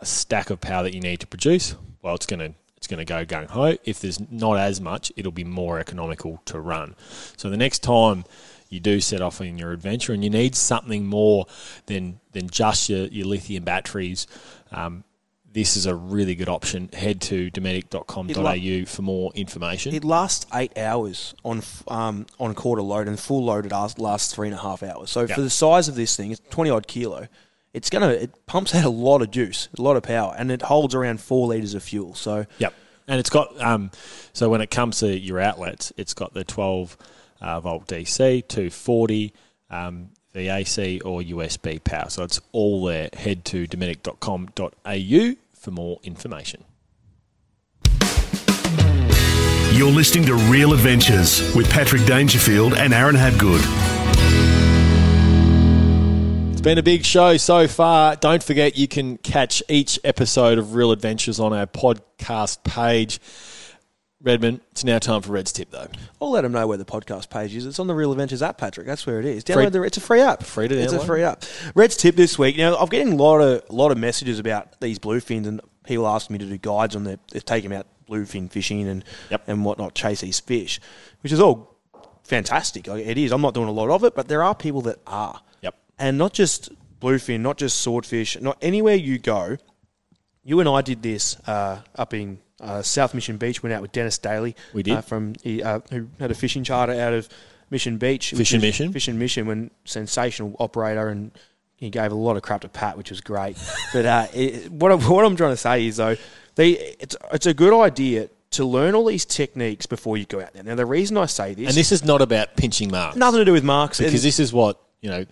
[0.00, 2.98] a stack of power that you need to produce, well, it's going to it's going
[2.98, 3.76] to go gung ho.
[3.84, 6.94] If there's not as much, it'll be more economical to run.
[7.36, 8.24] So the next time
[8.68, 11.46] you do set off on your adventure and you need something more
[11.86, 14.28] than than just your, your lithium batteries,
[14.70, 15.02] um,
[15.52, 16.88] this is a really good option.
[16.92, 19.94] Head to dometic.com.au for more information.
[19.94, 24.48] It lasts eight hours on um, on quarter load, and full load it lasts three
[24.48, 25.10] and a half hours.
[25.10, 25.30] So yep.
[25.30, 27.28] for the size of this thing, it's twenty odd kilo.
[27.72, 30.62] It's gonna it pumps out a lot of juice, a lot of power, and it
[30.62, 32.14] holds around four liters of fuel.
[32.14, 32.74] So yep,
[33.06, 33.90] and it's got um,
[34.32, 36.96] so when it comes to your outlets, it's got the twelve
[37.40, 39.32] uh, volt DC, two forty.
[39.70, 42.10] Um, VAC or USB power.
[42.10, 43.08] So it's all there.
[43.12, 46.64] Head to dometic.com.au for more information.
[49.72, 53.62] You're listening to Real Adventures with Patrick Dangerfield and Aaron Habgood.
[56.50, 58.16] It's been a big show so far.
[58.16, 63.20] Don't forget you can catch each episode of Real Adventures on our podcast page.
[64.20, 65.86] Redmond, it's now time for Red's tip, though.
[66.20, 67.66] I'll let them know where the podcast page is.
[67.66, 68.86] It's on the Real Adventures app, Patrick.
[68.86, 69.44] That's where it is.
[69.44, 69.82] Download the.
[69.84, 70.42] It's a free app.
[70.42, 70.84] Free to download.
[70.84, 71.44] It's a free app.
[71.76, 72.56] Red's tip this week.
[72.56, 76.34] Now, I'm getting a lot of lot of messages about these bluefins, and people asking
[76.34, 79.44] me to do guides on their, they take them out bluefin fishing and yep.
[79.46, 80.80] and whatnot, chase these fish,
[81.22, 81.76] which is all
[82.24, 82.88] fantastic.
[82.88, 83.30] It is.
[83.30, 85.40] I'm not doing a lot of it, but there are people that are.
[85.62, 85.76] Yep.
[85.96, 89.58] And not just bluefin, not just swordfish, not anywhere you go.
[90.42, 93.62] You and I did this uh, up in uh, South Mission Beach.
[93.62, 94.54] Went out with Dennis Daly.
[94.72, 94.94] We did.
[94.94, 97.28] uh, from he, uh, who had a fishing charter out of
[97.70, 98.30] Mission Beach.
[98.30, 98.92] Fishing Mission.
[98.92, 99.46] Fishing Mission.
[99.46, 101.30] When sensational operator and
[101.76, 103.56] he gave a lot of crap to Pat, which was great.
[103.92, 106.16] but uh, it, what I'm, what I'm trying to say is though,
[106.56, 110.54] they it's it's a good idea to learn all these techniques before you go out
[110.54, 110.62] there.
[110.64, 113.16] Now the reason I say this, And this is not about pinching marks.
[113.16, 115.24] nothing to do with marks because this is what you know.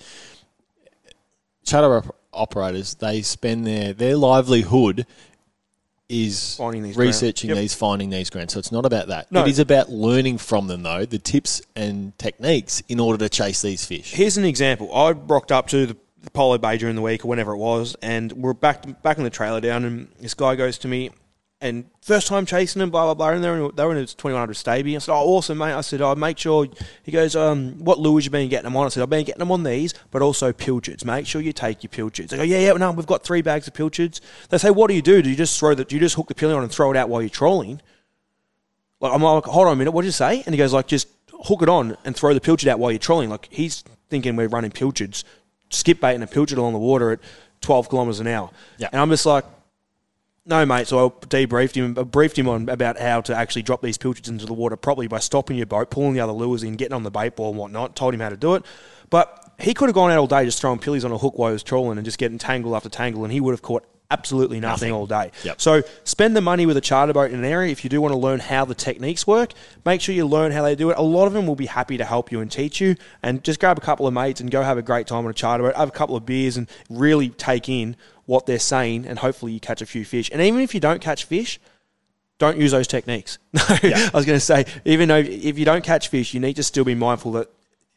[1.65, 5.07] Charter op- operators they spend their their livelihood
[6.09, 7.51] is Finding these researching.
[7.51, 7.59] Yep.
[7.59, 8.55] these, finding these grants.
[8.55, 9.31] So it's not about that.
[9.33, 9.43] No.
[9.43, 13.63] It is about learning from them though, the tips and techniques in order to chase
[13.63, 14.13] these fish.
[14.13, 14.95] Here's an example.
[14.95, 17.97] I rocked up to the, the Apollo Bay during the week or whenever it was,
[18.03, 21.11] and we're back back in the trailer down, and this guy goes to me,
[21.61, 23.99] and first time chasing them, blah blah blah, and they were in, they were in
[23.99, 24.95] his 2100 Staby.
[24.95, 26.67] I said, "Oh, awesome, mate." I said, "I make sure."
[27.03, 29.39] He goes, um, "What lures you been getting them on?" I said, "I've been getting
[29.39, 31.05] them on these, but also pilchards.
[31.05, 33.67] Make sure you take your pilchards." They go, "Yeah, yeah, no, we've got three bags
[33.67, 35.23] of pilchards." They say, "What do you do?
[35.23, 35.89] Do you just throw that?
[35.89, 37.81] Do you just hook the pillion on and throw it out while you're trolling?"
[39.01, 40.43] Like I'm like, hold on a minute, what did you say?
[40.47, 42.99] And he goes like, just hook it on and throw the pilchard out while you're
[42.99, 43.29] trolling.
[43.29, 45.25] Like he's thinking we're running pilchards,
[45.71, 47.21] skip bait and a pilchard along the water at
[47.61, 48.51] 12 kilometres an hour.
[48.79, 48.89] Yeah.
[48.93, 49.45] And I'm just like,
[50.47, 50.87] no, mate.
[50.87, 54.47] So I debriefed him, briefed him on about how to actually drop these pilchards into
[54.47, 57.11] the water properly by stopping your boat, pulling the other lures in, getting on the
[57.11, 57.97] bait ball and whatnot.
[57.97, 58.65] Told him how to do it,
[59.11, 61.51] but he could have gone out all day just throwing pillies on a hook while
[61.51, 64.61] he was trawling and just getting tangle after tangle, and he would have caught absolutely
[64.61, 64.93] nothing, Nothing.
[64.93, 65.31] all day.
[65.45, 65.61] Yep.
[65.61, 68.13] So spend the money with a charter boat in an area if you do want
[68.13, 69.53] to learn how the techniques work.
[69.85, 70.97] Make sure you learn how they do it.
[70.99, 72.97] A lot of them will be happy to help you and teach you.
[73.23, 75.35] And just grab a couple of mates and go have a great time on a
[75.35, 75.77] charter boat.
[75.77, 77.97] Have a couple of beers and really take in
[78.27, 79.07] what they're saying.
[79.07, 80.31] And hopefully you catch a few fish.
[80.33, 81.59] And even if you don't catch fish,
[82.39, 83.39] don't use those techniques.
[83.55, 86.55] No, I was going to say, even though if you don't catch fish, you need
[86.57, 87.49] to still be mindful that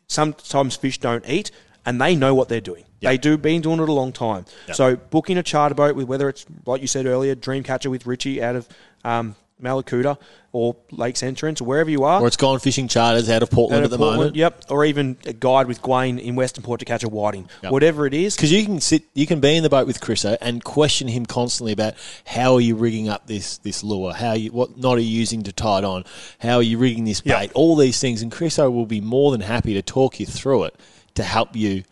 [0.07, 1.51] sometimes fish don't eat
[1.86, 2.86] and they know what they're doing.
[3.01, 4.45] They do been doing it a long time.
[4.73, 8.43] So booking a charter boat with whether it's like you said earlier, Dreamcatcher with Richie
[8.43, 8.67] out of
[9.03, 10.17] um, Mallacoota
[10.51, 12.21] or Lakes Entrance or wherever you are.
[12.21, 14.36] Or it's gone fishing charters out of Portland out at the Portland, moment.
[14.36, 14.65] Yep.
[14.69, 17.47] Or even a guide with Gwaine in Western Port to catch a whiting.
[17.63, 17.71] Yep.
[17.71, 18.36] Whatever it is.
[18.36, 21.25] Because you can sit, you can be in the boat with Chriso and question him
[21.25, 25.01] constantly about how are you rigging up this this lure, how you what knot are
[25.01, 26.03] you using to tie it on,
[26.39, 27.51] how are you rigging this bait, Yep.
[27.53, 30.75] all these things, and Chriso will be more than happy to talk you through it
[31.16, 31.84] to help you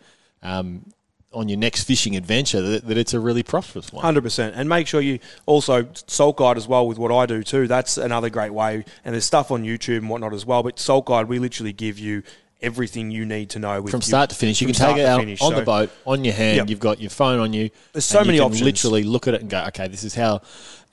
[0.42, 0.84] um,
[1.32, 4.02] on your next fishing adventure that, that it's a really prosperous one.
[4.02, 7.42] Hundred percent, and make sure you also salt guide as well with what I do
[7.42, 7.66] too.
[7.66, 10.62] That's another great way, and there's stuff on YouTube and whatnot as well.
[10.62, 12.22] But salt guide, we literally give you
[12.60, 15.04] everything you need to know with From your- start to finish, you can take it
[15.06, 15.40] out finish.
[15.40, 16.56] on So- the boat, on your hand.
[16.56, 16.68] Yep.
[16.70, 17.70] You've got your phone on you.
[17.92, 18.62] There's so many can options.
[18.62, 20.40] Literally look at it and go, okay, this is how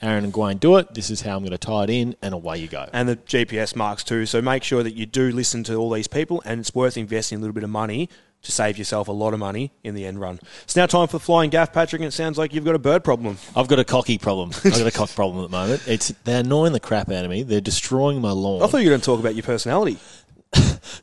[0.02, 0.94] Aaron and Gwaine do it.
[0.94, 2.88] This is how I'm going to tie it in, and away you go.
[2.94, 4.26] and the GPS marks too.
[4.26, 7.38] So make sure that you do listen to all these people, and it's worth investing
[7.38, 8.10] a little bit of money
[8.42, 10.40] to save yourself a lot of money in the end run.
[10.66, 13.04] It's now time for flying gaff, Patrick, and it sounds like you've got a bird
[13.04, 13.38] problem.
[13.56, 14.52] I've got a cocky problem.
[14.64, 15.88] I've got a cock problem at the moment.
[15.88, 17.42] It's they're annoying the crap out of me.
[17.42, 18.62] They're destroying my lawn.
[18.62, 19.98] I thought you were going to talk about your personality.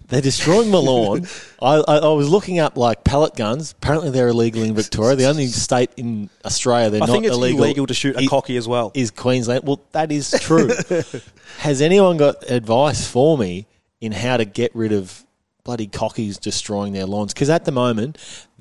[0.09, 1.27] They're destroying my lawn.
[1.63, 3.73] I, I, I was looking up like pellet guns.
[3.73, 5.17] Apparently, they're illegal in Victoria.
[5.17, 8.27] The only state in Australia they're I not think it's illegal, illegal to shoot a
[8.27, 8.93] cocky as well.
[8.95, 9.65] Is Queensland?
[9.65, 10.71] Well, that is true.
[11.59, 13.67] Has anyone got advice for me
[14.01, 15.25] in how to get rid of
[15.65, 17.33] bloody cockies destroying their lawns?
[17.33, 18.19] Because at the moment,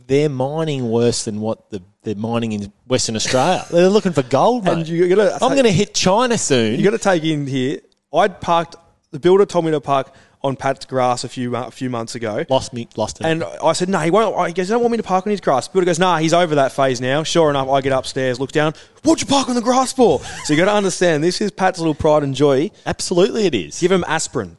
[0.08, 3.66] they're mining worse than what the, they're mining in Western Australia.
[3.72, 4.86] they're looking for gold, mate.
[4.86, 6.78] Gotta- I'm going to hit China soon.
[6.78, 7.80] You got to take in here.
[8.14, 8.76] I'd parked.
[9.12, 10.14] The builder told me to park
[10.44, 12.46] on Pat's grass a few a few months ago.
[12.50, 13.28] lost me, lost it.
[13.28, 14.48] And I said, no, he won't.
[14.48, 15.68] He goes, you don't want me to park on his grass.
[15.68, 17.24] Builder goes, nah, he's over that phase now.
[17.24, 18.74] Sure enough, I get upstairs, look down.
[19.04, 20.20] What'd you park on the grass for?
[20.46, 22.72] So you got to understand, this is Pat's little pride and joy.
[22.86, 23.80] Absolutely, it is.
[23.80, 24.58] Give him aspirin.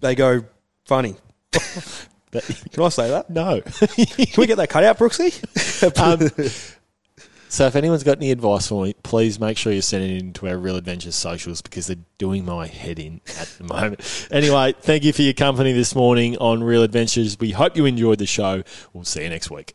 [0.00, 0.44] They go
[0.86, 1.16] funny.
[2.32, 3.30] Can I say that?
[3.30, 3.62] no.
[3.62, 5.32] Can we get that cut out, Brooksy?
[5.98, 6.28] Um,
[7.48, 10.48] so if anyone's got any advice for me, please make sure you send it into
[10.48, 14.28] our Real Adventures socials because they're doing my head in at the moment.
[14.30, 17.38] Anyway, thank you for your company this morning on Real Adventures.
[17.38, 18.62] We hope you enjoyed the show.
[18.92, 19.74] We'll see you next week.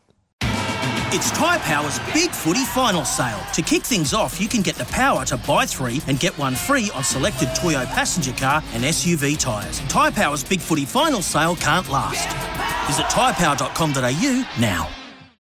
[1.16, 3.40] It's Tyre Power's Big Footy Final Sale.
[3.54, 6.56] To kick things off, you can get the power to buy three and get one
[6.56, 9.80] free on selected Toyo passenger car and SUV tyres.
[9.82, 12.28] Tyre Power's Big Footy Final Sale can't last.
[12.88, 15.03] Visit tyrepower.com.au now.